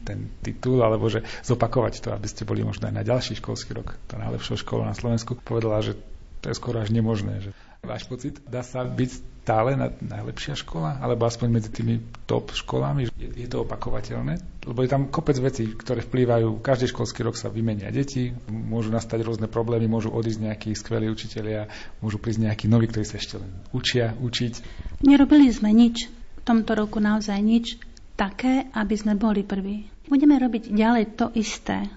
ten 0.04 0.28
titul, 0.44 0.84
alebo 0.84 1.08
že 1.08 1.24
zopakovať 1.44 2.04
to, 2.04 2.08
aby 2.12 2.28
ste 2.28 2.44
boli 2.44 2.60
možno 2.60 2.92
aj 2.92 2.94
na 2.94 3.04
ďalší 3.04 3.40
školský 3.40 3.72
rok, 3.72 3.96
to 4.08 4.20
najlepšou 4.20 4.60
školou 4.60 4.84
na 4.84 4.92
Slovensku, 4.92 5.36
povedala, 5.40 5.80
že 5.80 5.96
to 6.44 6.52
je 6.52 6.58
skoro 6.60 6.84
až 6.84 6.92
nemožné. 6.92 7.40
Že 7.40 7.50
váš 7.82 8.04
pocit? 8.10 8.42
Dá 8.44 8.66
sa 8.66 8.82
byť 8.82 9.10
stále 9.48 9.80
na, 9.80 9.88
najlepšia 9.88 10.60
škola? 10.60 11.00
Alebo 11.00 11.24
aspoň 11.24 11.48
medzi 11.48 11.70
tými 11.72 12.04
top 12.28 12.52
školami? 12.52 13.08
Je, 13.16 13.28
je 13.32 13.48
to 13.48 13.64
opakovateľné? 13.64 14.36
Lebo 14.68 14.84
je 14.84 14.92
tam 14.92 15.08
kopec 15.08 15.40
vecí, 15.40 15.72
ktoré 15.72 16.04
vplývajú. 16.04 16.60
Každý 16.60 16.92
školský 16.92 17.24
rok 17.24 17.40
sa 17.40 17.48
vymenia 17.48 17.88
deti, 17.88 18.36
môžu 18.52 18.92
nastať 18.92 19.24
rôzne 19.24 19.48
problémy, 19.48 19.88
môžu 19.88 20.12
odísť 20.12 20.52
nejakí 20.52 20.70
skvelí 20.76 21.08
učitelia, 21.08 21.72
môžu 22.04 22.20
prísť 22.20 22.52
nejakí 22.52 22.68
noví, 22.68 22.92
ktorí 22.92 23.08
sa 23.08 23.16
ešte 23.16 23.40
len 23.40 23.48
učia 23.72 24.12
učiť. 24.20 24.52
Nerobili 25.00 25.48
sme 25.48 25.72
nič, 25.72 26.12
v 26.12 26.42
tomto 26.44 26.76
roku 26.76 27.00
naozaj 27.00 27.40
nič 27.40 27.80
také, 28.20 28.68
aby 28.76 28.94
sme 29.00 29.16
boli 29.16 29.46
prví. 29.46 29.88
Budeme 30.12 30.36
robiť 30.36 30.72
ďalej 30.72 31.04
to 31.16 31.32
isté. 31.36 31.88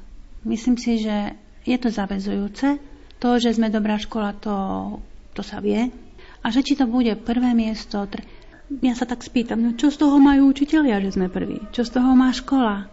Myslím 0.47 0.79
si, 0.79 1.03
že 1.03 1.35
je 1.67 1.77
to 1.77 1.89
zavezujúce. 1.91 2.79
To, 3.21 3.37
že 3.37 3.53
sme 3.53 3.69
dobrá 3.69 4.01
škola, 4.01 4.33
to, 4.33 4.55
to 5.41 5.49
sa 5.49 5.57
vie, 5.57 5.89
a 6.45 6.47
že 6.53 6.61
či 6.61 6.77
to 6.77 6.85
bude 6.85 7.09
prvé 7.25 7.57
miesto. 7.57 8.05
Ja 8.85 8.93
sa 8.93 9.09
tak 9.09 9.25
spýtam, 9.25 9.57
no 9.57 9.73
čo 9.73 9.89
z 9.89 9.97
toho 9.97 10.21
majú 10.21 10.53
učitelia, 10.53 11.01
že 11.01 11.17
sme 11.17 11.33
prví? 11.33 11.65
Čo 11.73 11.81
z 11.81 11.97
toho 11.97 12.13
má 12.13 12.29
škola? 12.29 12.85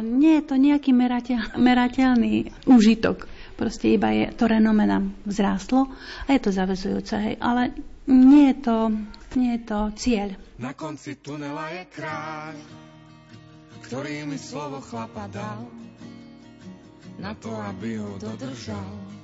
Nie 0.00 0.40
je 0.40 0.44
to 0.48 0.56
nejaký 0.56 0.96
merateľ, 0.96 1.60
merateľný 1.60 2.48
užitok. 2.64 3.28
Proste 3.60 3.92
iba 3.92 4.08
je 4.08 4.32
to 4.32 4.48
renome 4.48 4.88
nám 4.88 5.12
vzrástlo 5.28 5.92
a 6.24 6.28
je 6.32 6.40
to 6.40 6.50
zavezujúce, 6.50 7.12
hej. 7.12 7.34
Ale 7.44 7.76
nie 8.08 8.50
je 8.50 8.56
to, 8.64 8.76
nie 9.36 9.60
je 9.60 9.62
to 9.68 9.78
cieľ. 9.94 10.28
Na 10.56 10.72
konci 10.72 11.20
tunela 11.20 11.68
je 11.76 11.84
kráľ, 11.92 12.56
ktorý 13.84 14.24
mi 14.24 14.40
slovo 14.40 14.80
chlapa 14.80 15.28
dal, 15.28 15.68
na 17.20 17.36
to, 17.36 17.52
aby 17.52 18.00
ho 18.00 18.16
dodržal, 18.18 19.21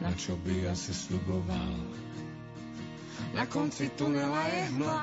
na 0.00 0.12
čo 0.12 0.36
by 0.44 0.68
asi 0.68 0.92
sluboval. 0.92 1.76
Na 3.32 3.44
konci 3.48 3.88
tunela 3.96 4.44
je 4.48 4.62
hmla, 4.72 5.02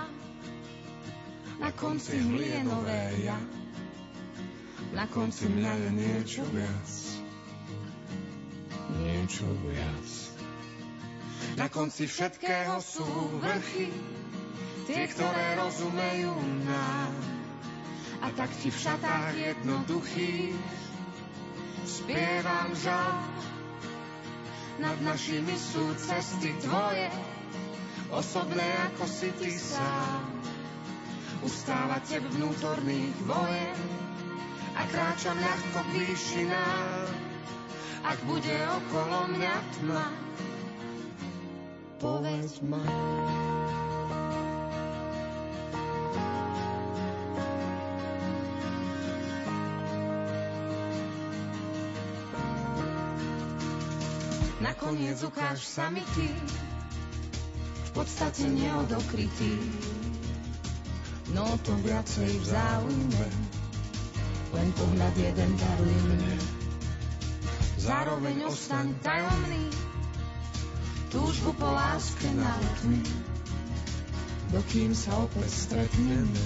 na 1.61 1.69
konci 1.73 2.17
hmly 2.17 2.47
je 2.49 2.61
nové 2.65 3.01
ja. 3.23 3.39
Na 4.93 5.09
konci 5.09 5.49
mňa 5.49 5.73
je 5.73 5.89
niečo 5.89 6.43
viac, 6.53 6.89
niečo 9.01 9.49
viac. 9.65 10.07
Na 11.57 11.69
konci 11.69 12.05
všetkého 12.05 12.77
sú 12.81 13.05
vrchy, 13.41 13.89
tie, 14.85 15.03
ktoré 15.09 15.57
rozumejú 15.57 16.33
nám. 16.65 17.13
A 18.23 18.31
tak 18.33 18.53
ti 18.61 18.69
v 18.69 18.81
šatách 18.81 19.33
jednoduchých 19.35 20.57
spievam 21.85 22.71
žal. 22.77 23.17
Nad 24.81 24.97
našimi 25.05 25.53
sú 25.53 25.93
cesty 26.01 26.49
tvoje, 26.57 27.05
osobné 28.09 28.65
ako 28.89 29.05
si 29.05 29.29
ty 29.37 29.53
sám. 29.53 30.25
Ustávate 31.45 32.17
v 32.17 32.27
vnútorných 32.39 33.17
vojen 33.29 33.79
a 34.73 34.81
kráčam 34.89 35.37
ľahko 35.37 35.79
k 35.85 35.89
výšinám. 36.01 37.05
Ak 38.03 38.17
bude 38.25 38.57
okolo 38.81 39.29
mňa 39.37 39.55
tma, 39.77 40.05
povedz 42.01 42.59
ma. 42.65 42.81
Nakoniec 54.93 55.25
ukáž 55.25 55.57
sa 55.65 55.89
mi 55.89 56.05
ty, 56.13 56.29
podstate 57.97 58.45
neodokrytý. 58.45 59.57
No 61.33 61.49
to 61.65 61.73
viacej 61.81 62.29
v 62.29 62.45
záujme, 62.45 63.25
len 64.53 64.69
pohľad 64.77 65.13
jeden 65.17 65.51
daruj 65.57 65.97
mne. 66.13 66.37
Zároveň 67.81 68.45
ostaň 68.45 68.93
tajomný, 69.01 69.73
túžbu 71.09 71.57
po 71.57 71.73
láske 71.73 72.29
na 72.37 72.53
mi, 72.85 73.01
dokým 74.53 74.93
sa 74.93 75.25
opäť 75.25 75.73
stretneme, 75.73 76.43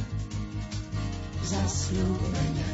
zasľúbene. 1.44 2.70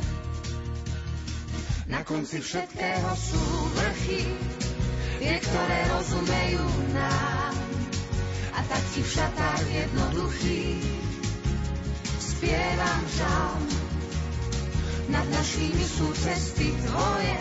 Na 1.89 2.05
konci 2.05 2.45
všetkého 2.45 3.09
sú 3.17 3.41
vrchy, 3.73 4.21
tie, 5.23 5.39
ktoré 5.39 5.79
rozumejú 5.95 6.67
nám 6.91 7.43
tak 8.73 8.83
ti 8.89 9.05
v 9.05 9.13
šatách 9.13 9.63
jednoduchých 9.69 10.81
spievam 12.17 13.01
žal. 13.13 13.53
Nad 15.13 15.25
našimi 15.29 15.83
sú 15.85 16.09
cesty 16.17 16.73
tvoje, 16.81 17.37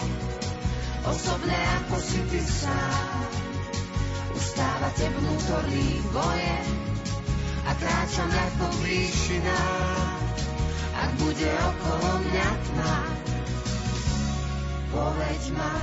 osobné 1.08 1.56
ako 1.56 1.96
si 2.04 2.20
ty 2.28 2.40
sám. 2.44 3.16
Ustávate 4.36 5.08
vnútorných 5.08 6.04
boje 6.12 6.56
a 7.64 7.70
kráčam 7.72 8.28
ako 8.28 8.66
výšina. 8.84 9.60
Ak 10.92 11.10
bude 11.16 11.48
okolo 11.48 12.08
mňa 12.28 12.48
tma, 12.60 12.96
povedz 14.92 15.46
ma, 15.56 15.74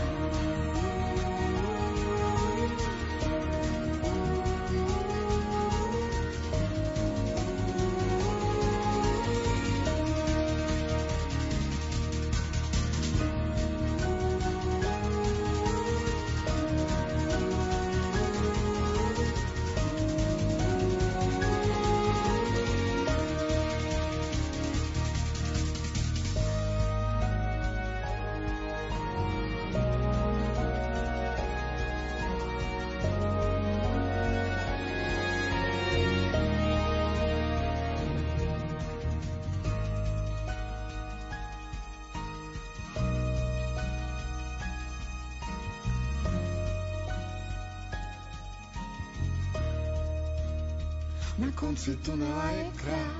Tunela 51.79 52.51
je 52.59 52.67
kráľ, 52.83 53.15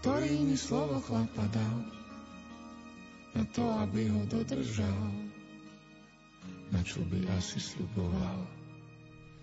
ktorý 0.00 0.40
mi 0.40 0.56
slovo 0.56 0.96
chlapa 1.04 1.44
dal, 1.52 1.76
na 3.36 3.44
to, 3.52 3.60
aby 3.84 4.08
ho 4.08 4.24
dodržal, 4.24 5.12
na 6.72 6.80
čo 6.80 7.04
by 7.04 7.28
asi 7.36 7.60
sľuboval. 7.60 8.48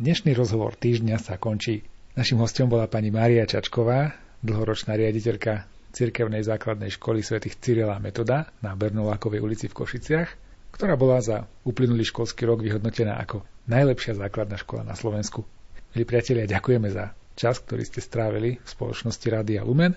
Dnešný 0.02 0.34
rozhovor 0.34 0.74
týždňa 0.74 1.22
sa 1.22 1.38
končí. 1.38 1.86
Našim 2.18 2.42
hostom 2.42 2.66
bola 2.66 2.90
pani 2.90 3.14
Mária 3.14 3.46
Čačková, 3.46 4.10
dlhoročná 4.42 4.98
riaditeľka 4.98 5.70
Cirkevnej 5.94 6.42
základnej 6.42 6.90
školy 6.90 7.22
svätých 7.22 7.62
Cyrila 7.62 8.02
Metoda 8.02 8.50
na 8.66 8.74
Bernolákovej 8.74 9.38
ulici 9.38 9.70
v 9.70 9.78
Košiciach, 9.86 10.30
ktorá 10.74 10.98
bola 10.98 11.22
za 11.22 11.46
uplynulý 11.62 12.10
školský 12.10 12.42
rok 12.50 12.66
vyhodnotená 12.66 13.22
ako 13.22 13.46
najlepšia 13.70 14.18
základná 14.18 14.58
škola 14.58 14.82
na 14.82 14.98
Slovensku. 14.98 15.46
Milí 15.94 16.10
priatelia, 16.10 16.50
ďakujeme 16.50 16.90
za 16.90 17.14
čas, 17.36 17.60
ktorý 17.64 17.84
ste 17.88 18.04
strávili 18.04 18.60
v 18.60 18.68
spoločnosti 18.68 19.28
Rádia 19.28 19.64
Lumen 19.66 19.96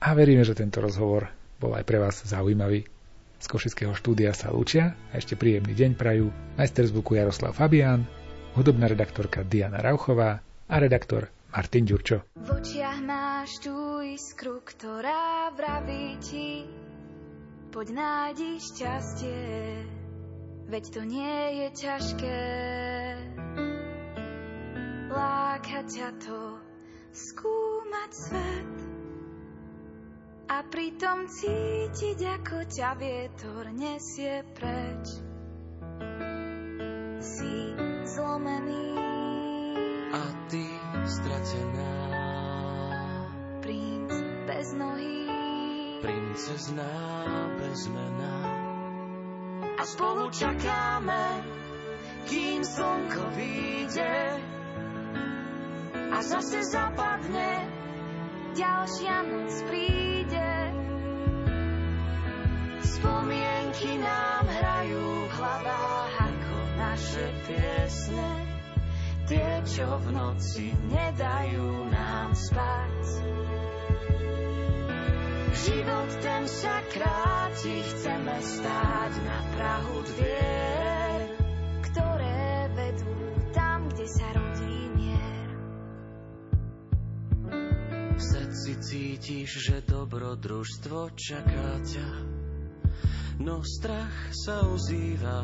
a 0.00 0.12
veríme, 0.12 0.44
že 0.44 0.56
tento 0.56 0.84
rozhovor 0.84 1.32
bol 1.58 1.72
aj 1.72 1.84
pre 1.86 1.96
vás 2.02 2.20
zaujímavý. 2.24 2.84
Z 3.40 3.46
Košického 3.50 3.92
štúdia 3.92 4.32
sa 4.32 4.48
lúčia 4.48 4.96
a 5.12 5.20
ešte 5.20 5.36
príjemný 5.36 5.76
deň 5.76 5.90
prajú 6.00 6.32
majster 6.56 6.88
zvuku 6.88 7.20
Jaroslav 7.20 7.52
Fabián, 7.52 8.08
hudobná 8.56 8.88
redaktorka 8.88 9.44
Diana 9.44 9.84
Rauchová 9.84 10.40
a 10.68 10.74
redaktor 10.80 11.28
Martin 11.52 11.84
Ďurčo. 11.84 12.24
V 12.40 12.48
očiach 12.50 12.98
máš 13.04 13.62
tú 13.62 14.00
iskru, 14.00 14.64
ktorá 14.64 15.52
vraví 15.52 16.18
ti, 16.18 16.66
poď 17.70 17.88
nájdi 17.94 18.50
šťastie, 18.58 19.42
veď 20.72 20.84
to 20.88 21.00
nie 21.04 21.38
je 21.62 21.68
ťažké. 21.84 22.40
Láka 25.14 25.78
ťa 25.86 26.08
to 26.18 26.63
skúmať 27.14 28.10
svet 28.10 28.74
a 30.50 30.66
pritom 30.66 31.30
cítiť, 31.30 32.18
ako 32.42 32.66
ťa 32.66 32.90
vietor 32.98 33.70
nesie 33.70 34.42
preč. 34.58 35.22
Si 37.22 37.54
zlomený 38.04 38.88
a 40.10 40.22
ty 40.50 40.66
stratená. 41.06 41.94
Princ 43.62 44.12
bez 44.44 44.68
nohy, 44.74 45.18
princezná 46.02 46.94
bez 47.62 47.88
mena. 47.88 48.36
A 49.78 49.82
spolu 49.86 50.28
čakáme, 50.34 51.46
kým 52.26 52.60
slnko 52.60 53.22
vyjde 53.38 54.53
a 56.14 56.22
zase 56.22 56.62
zapadne, 56.70 57.66
ďalšia 58.54 59.16
noc 59.26 59.52
príde. 59.66 60.50
Spomienky 62.86 63.98
nám 63.98 64.46
hrajú 64.46 65.06
v 65.26 65.32
hlavách 65.34 66.14
ako 66.14 66.58
naše 66.78 67.26
piesne, 67.50 68.30
tie, 69.26 69.50
čo 69.66 69.86
v 70.06 70.06
noci 70.14 70.70
nedajú 70.86 71.90
nám 71.90 72.30
spať. 72.38 72.94
Život 75.54 76.10
ten 76.22 76.42
sa 76.46 76.78
kráti, 76.94 77.74
chceme 77.82 78.36
stáť 78.38 79.12
na 79.26 79.38
Prahu 79.58 79.98
dvier, 80.14 81.03
cítiš, 89.24 89.72
že 89.72 89.76
dobrodružstvo 89.88 91.16
čaká 91.16 91.80
ťa, 91.80 92.08
no 93.40 93.64
strach 93.64 94.12
sa 94.36 94.68
ozýva 94.68 95.40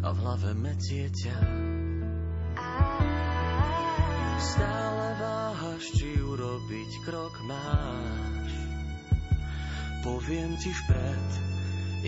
a 0.00 0.08
v 0.08 0.16
hlave 0.24 0.56
metie 0.56 1.12
ťa. 1.12 1.36
Stále 4.40 5.06
váhaš, 5.20 5.84
či 6.00 6.16
urobiť 6.16 6.90
krok 7.04 7.36
máš. 7.44 8.52
Poviem 10.00 10.56
ti 10.56 10.72
vpred, 10.72 11.28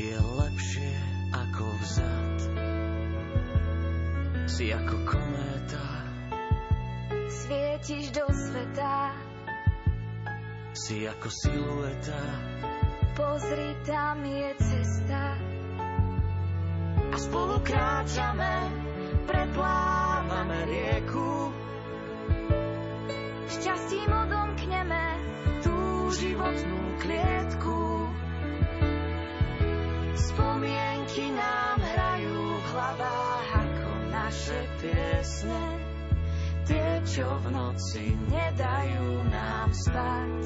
je 0.01 0.17
lepšie 0.17 0.93
ako 1.29 1.65
vzad. 1.85 2.37
Si 4.49 4.73
ako 4.73 4.97
kométa, 5.05 5.89
Svietiš 7.29 8.17
do 8.17 8.25
sveta, 8.33 9.29
si 10.71 11.03
ako 11.03 11.29
silueta, 11.29 12.23
pozri, 13.19 13.75
tam 13.83 14.23
je 14.23 14.51
cesta. 14.59 15.23
A 17.11 17.17
spolu 17.19 17.59
kráčame, 17.67 18.55
preplávame 19.27 20.59
rieku. 20.71 21.51
Šťastím 23.51 24.11
odomkneme 24.15 25.05
tú 25.67 25.75
životnú 26.15 26.81
klietku. 27.03 27.79
Spomienky 30.15 31.35
nám 31.35 31.79
hrajú 31.83 32.39
v 32.55 32.65
hlavách 32.71 33.49
ako 33.59 33.91
naše 34.15 34.61
piesne. 34.79 35.80
Tie, 36.71 37.03
čo 37.03 37.27
v 37.27 37.51
noci 37.51 38.15
nedajú 38.31 39.27
nám 39.27 39.75
spať. 39.75 40.39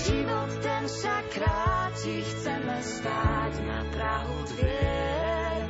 Život 0.00 0.50
ten 0.64 0.84
sa 0.88 1.20
kráti, 1.28 2.24
chceme 2.24 2.76
stáť 2.80 3.52
na 3.68 3.84
Prahu 3.92 4.38
dvier, 4.48 5.60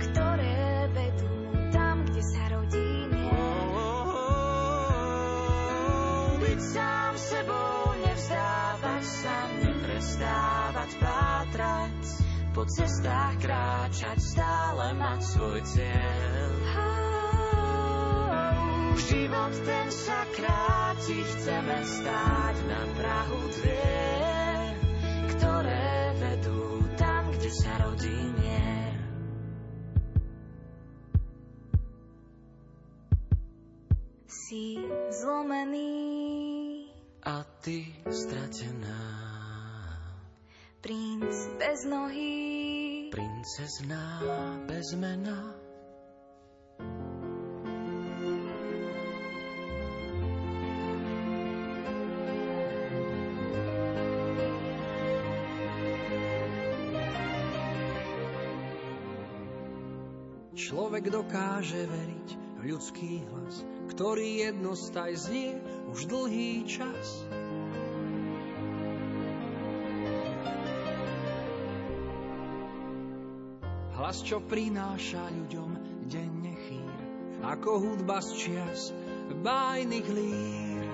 ktoré 0.00 0.88
vedú 0.96 1.32
tam, 1.76 2.08
kde 2.08 2.22
sa 2.24 2.42
rodí 2.56 2.90
mier. 3.12 3.36
Byť 6.40 6.60
sám 6.72 7.12
sebou, 7.20 7.92
nevzdávať 8.00 9.04
sa, 9.04 9.36
neprestávať 9.60 10.90
pátrať, 11.04 12.00
po 12.56 12.64
cestách 12.64 13.36
kráčať, 13.44 14.16
stále 14.24 14.96
mať 14.96 15.20
svoj 15.20 15.60
cieľ. 15.68 17.11
Život 18.92 19.52
ten 19.64 19.88
sa 19.92 20.20
kráti, 20.32 21.18
chceme 21.20 21.78
stáť 21.84 22.56
na 22.68 22.82
Prahu 22.96 23.40
dvier, 23.60 24.72
ktoré 25.36 25.90
vedú 26.16 26.62
tam, 27.00 27.22
kde 27.32 27.50
sa 27.52 27.72
rodí 27.84 28.18
mier. 28.36 28.96
Si 34.28 34.80
zlomený, 35.22 35.92
a 37.22 37.46
ty 37.62 37.86
stratená. 38.10 39.02
princ 40.82 41.36
bez 41.62 41.86
nohy, 41.86 42.34
Princezná 43.14 44.18
bez 44.66 44.98
mena. 44.98 45.61
Človek 60.92 61.08
dokáže 61.08 61.88
veriť 61.88 62.28
v 62.60 62.62
ľudský 62.68 63.24
hlas, 63.32 63.64
ktorý 63.96 64.44
jednostaj 64.44 65.24
znie 65.24 65.56
už 65.88 66.04
dlhý 66.04 66.68
čas. 66.68 67.24
Hlas, 73.96 74.20
čo 74.20 74.44
prináša 74.44 75.32
ľuďom 75.32 75.70
denne 76.12 76.60
chýr, 76.68 76.96
ako 77.40 77.70
hudba 77.88 78.20
z 78.20 78.30
čias 78.36 78.92
bájnych 79.40 80.04
lír. 80.12 80.84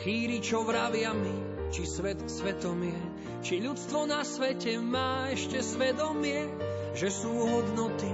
Chýri, 0.00 0.40
čo 0.40 0.64
vravia 0.64 1.12
mi, 1.12 1.57
či 1.68 1.82
svet 1.84 2.20
svetom 2.26 2.80
je, 2.80 3.02
či 3.44 3.54
ľudstvo 3.60 4.08
na 4.08 4.24
svete 4.24 4.80
má 4.80 5.28
ešte 5.32 5.60
svedomie, 5.60 6.48
že 6.96 7.12
sú 7.12 7.30
hodnoty, 7.30 8.10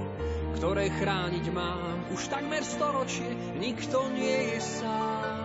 ktoré 0.59 0.91
chrániť 0.91 1.45
mám. 1.55 2.11
Už 2.11 2.27
takmer 2.27 2.61
storočie 2.61 3.57
nikto 3.57 4.11
nie 4.11 4.55
je 4.55 4.59
sám. 4.61 5.44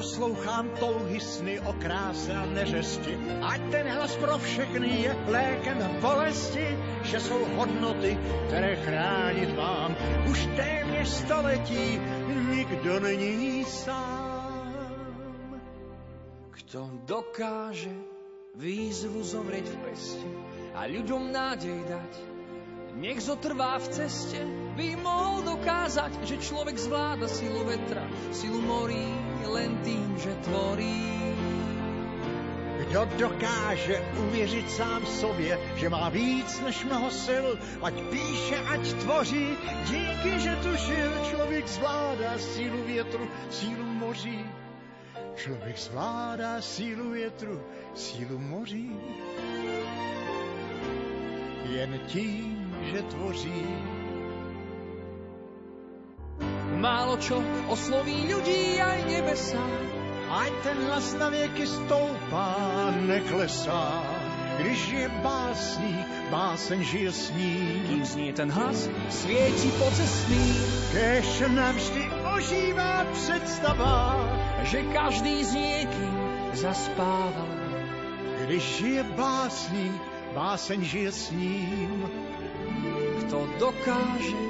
Poslouchám 0.00 0.80
touhy 0.80 1.20
sny 1.20 1.60
o 1.60 1.76
kráse 1.76 2.32
a 2.32 2.48
neřesti, 2.48 3.20
ať 3.44 3.60
ten 3.68 3.84
hlas 3.84 4.16
pro 4.16 4.38
všechny 4.38 4.88
je 5.04 5.12
lékem 5.28 5.76
bolesti, 6.00 6.72
že 7.04 7.20
jsou 7.20 7.44
hodnoty, 7.44 8.16
které 8.48 8.76
chránit 8.76 9.52
vám 9.56 9.96
už 10.30 10.48
téměř 10.56 11.08
století 11.08 12.00
nikdo 12.48 13.00
není 13.00 13.64
sám. 13.64 14.72
Kto 16.50 16.90
dokáže 17.04 17.92
výzvu 18.56 19.20
zovrieť 19.20 19.68
v 19.68 19.76
peste 19.84 20.28
a 20.80 20.88
ľuďom 20.88 21.28
nádej 21.28 21.76
dať, 21.76 22.12
nech 22.96 23.20
zotrvá 23.20 23.76
v 23.76 23.88
ceste, 23.92 24.40
by 24.80 24.96
mohol 24.96 25.44
dokázať, 25.44 26.24
že 26.24 26.40
človek 26.40 26.80
zvláda 26.80 27.28
silu 27.28 27.68
vetra, 27.68 28.08
silu 28.32 28.64
morí 28.64 29.29
len 29.46 29.76
tým, 29.84 30.18
že 30.18 30.34
tvorí. 30.34 31.10
Kdo 32.90 33.04
dokáže 33.18 34.02
uvěřit 34.18 34.70
sám 34.70 35.06
sobě, 35.06 35.58
že 35.76 35.88
má 35.88 36.08
víc 36.08 36.60
než 36.60 36.84
mnoho 36.84 37.10
sil, 37.24 37.46
ať 37.82 37.94
píše, 38.10 38.58
ať 38.58 38.92
tvoří, 38.92 39.46
díky, 39.86 40.40
že 40.40 40.56
tušil, 40.56 41.12
člověk 41.30 41.68
zvládá 41.68 42.38
sílu 42.38 42.82
větru, 42.82 43.28
sílu 43.50 43.84
moří. 43.84 44.44
Člověk 45.36 45.78
zvládá 45.78 46.60
sílu 46.60 47.10
větru, 47.10 47.62
sílu 47.94 48.38
moří. 48.38 48.90
Jen 51.70 52.00
tím, 52.06 52.74
že 52.82 53.02
tvoří. 53.02 53.99
Málo 56.80 57.20
čo 57.20 57.44
osloví 57.68 58.24
ľudí 58.24 58.80
aj 58.80 58.98
nebesa, 59.04 59.60
Ať 60.30 60.52
ten 60.62 60.78
hlas 60.86 61.10
na 61.18 61.28
věky 61.28 61.66
stoupá, 61.66 62.54
neklesá. 63.02 64.02
Když 64.58 64.88
je 64.88 65.08
básník, 65.08 66.06
báseň 66.30 66.80
žije 66.84 67.12
s 67.12 67.24
ním. 67.34 67.82
kým 67.88 68.04
znie 68.04 68.32
ten 68.32 68.50
hlas, 68.52 68.88
svieti 69.10 69.70
pocestný, 69.74 70.54
Kež 70.92 71.50
navždy 71.50 72.04
ožívá 72.36 73.04
představa, 73.12 74.16
že 74.62 74.82
každý 74.94 75.44
s 75.44 75.52
niekým 75.54 76.14
zaspáva. 76.54 77.46
když 78.46 78.62
žije 78.62 79.02
básník, 79.02 80.02
báseň 80.34 80.84
žije 80.84 81.12
s 81.12 81.30
ním. 81.30 82.06
Kto 83.20 83.48
dokáže 83.58 84.49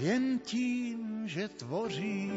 Jen 0.00 0.38
tím, 0.38 1.22
že 1.28 1.48
tvoří. 1.48 2.30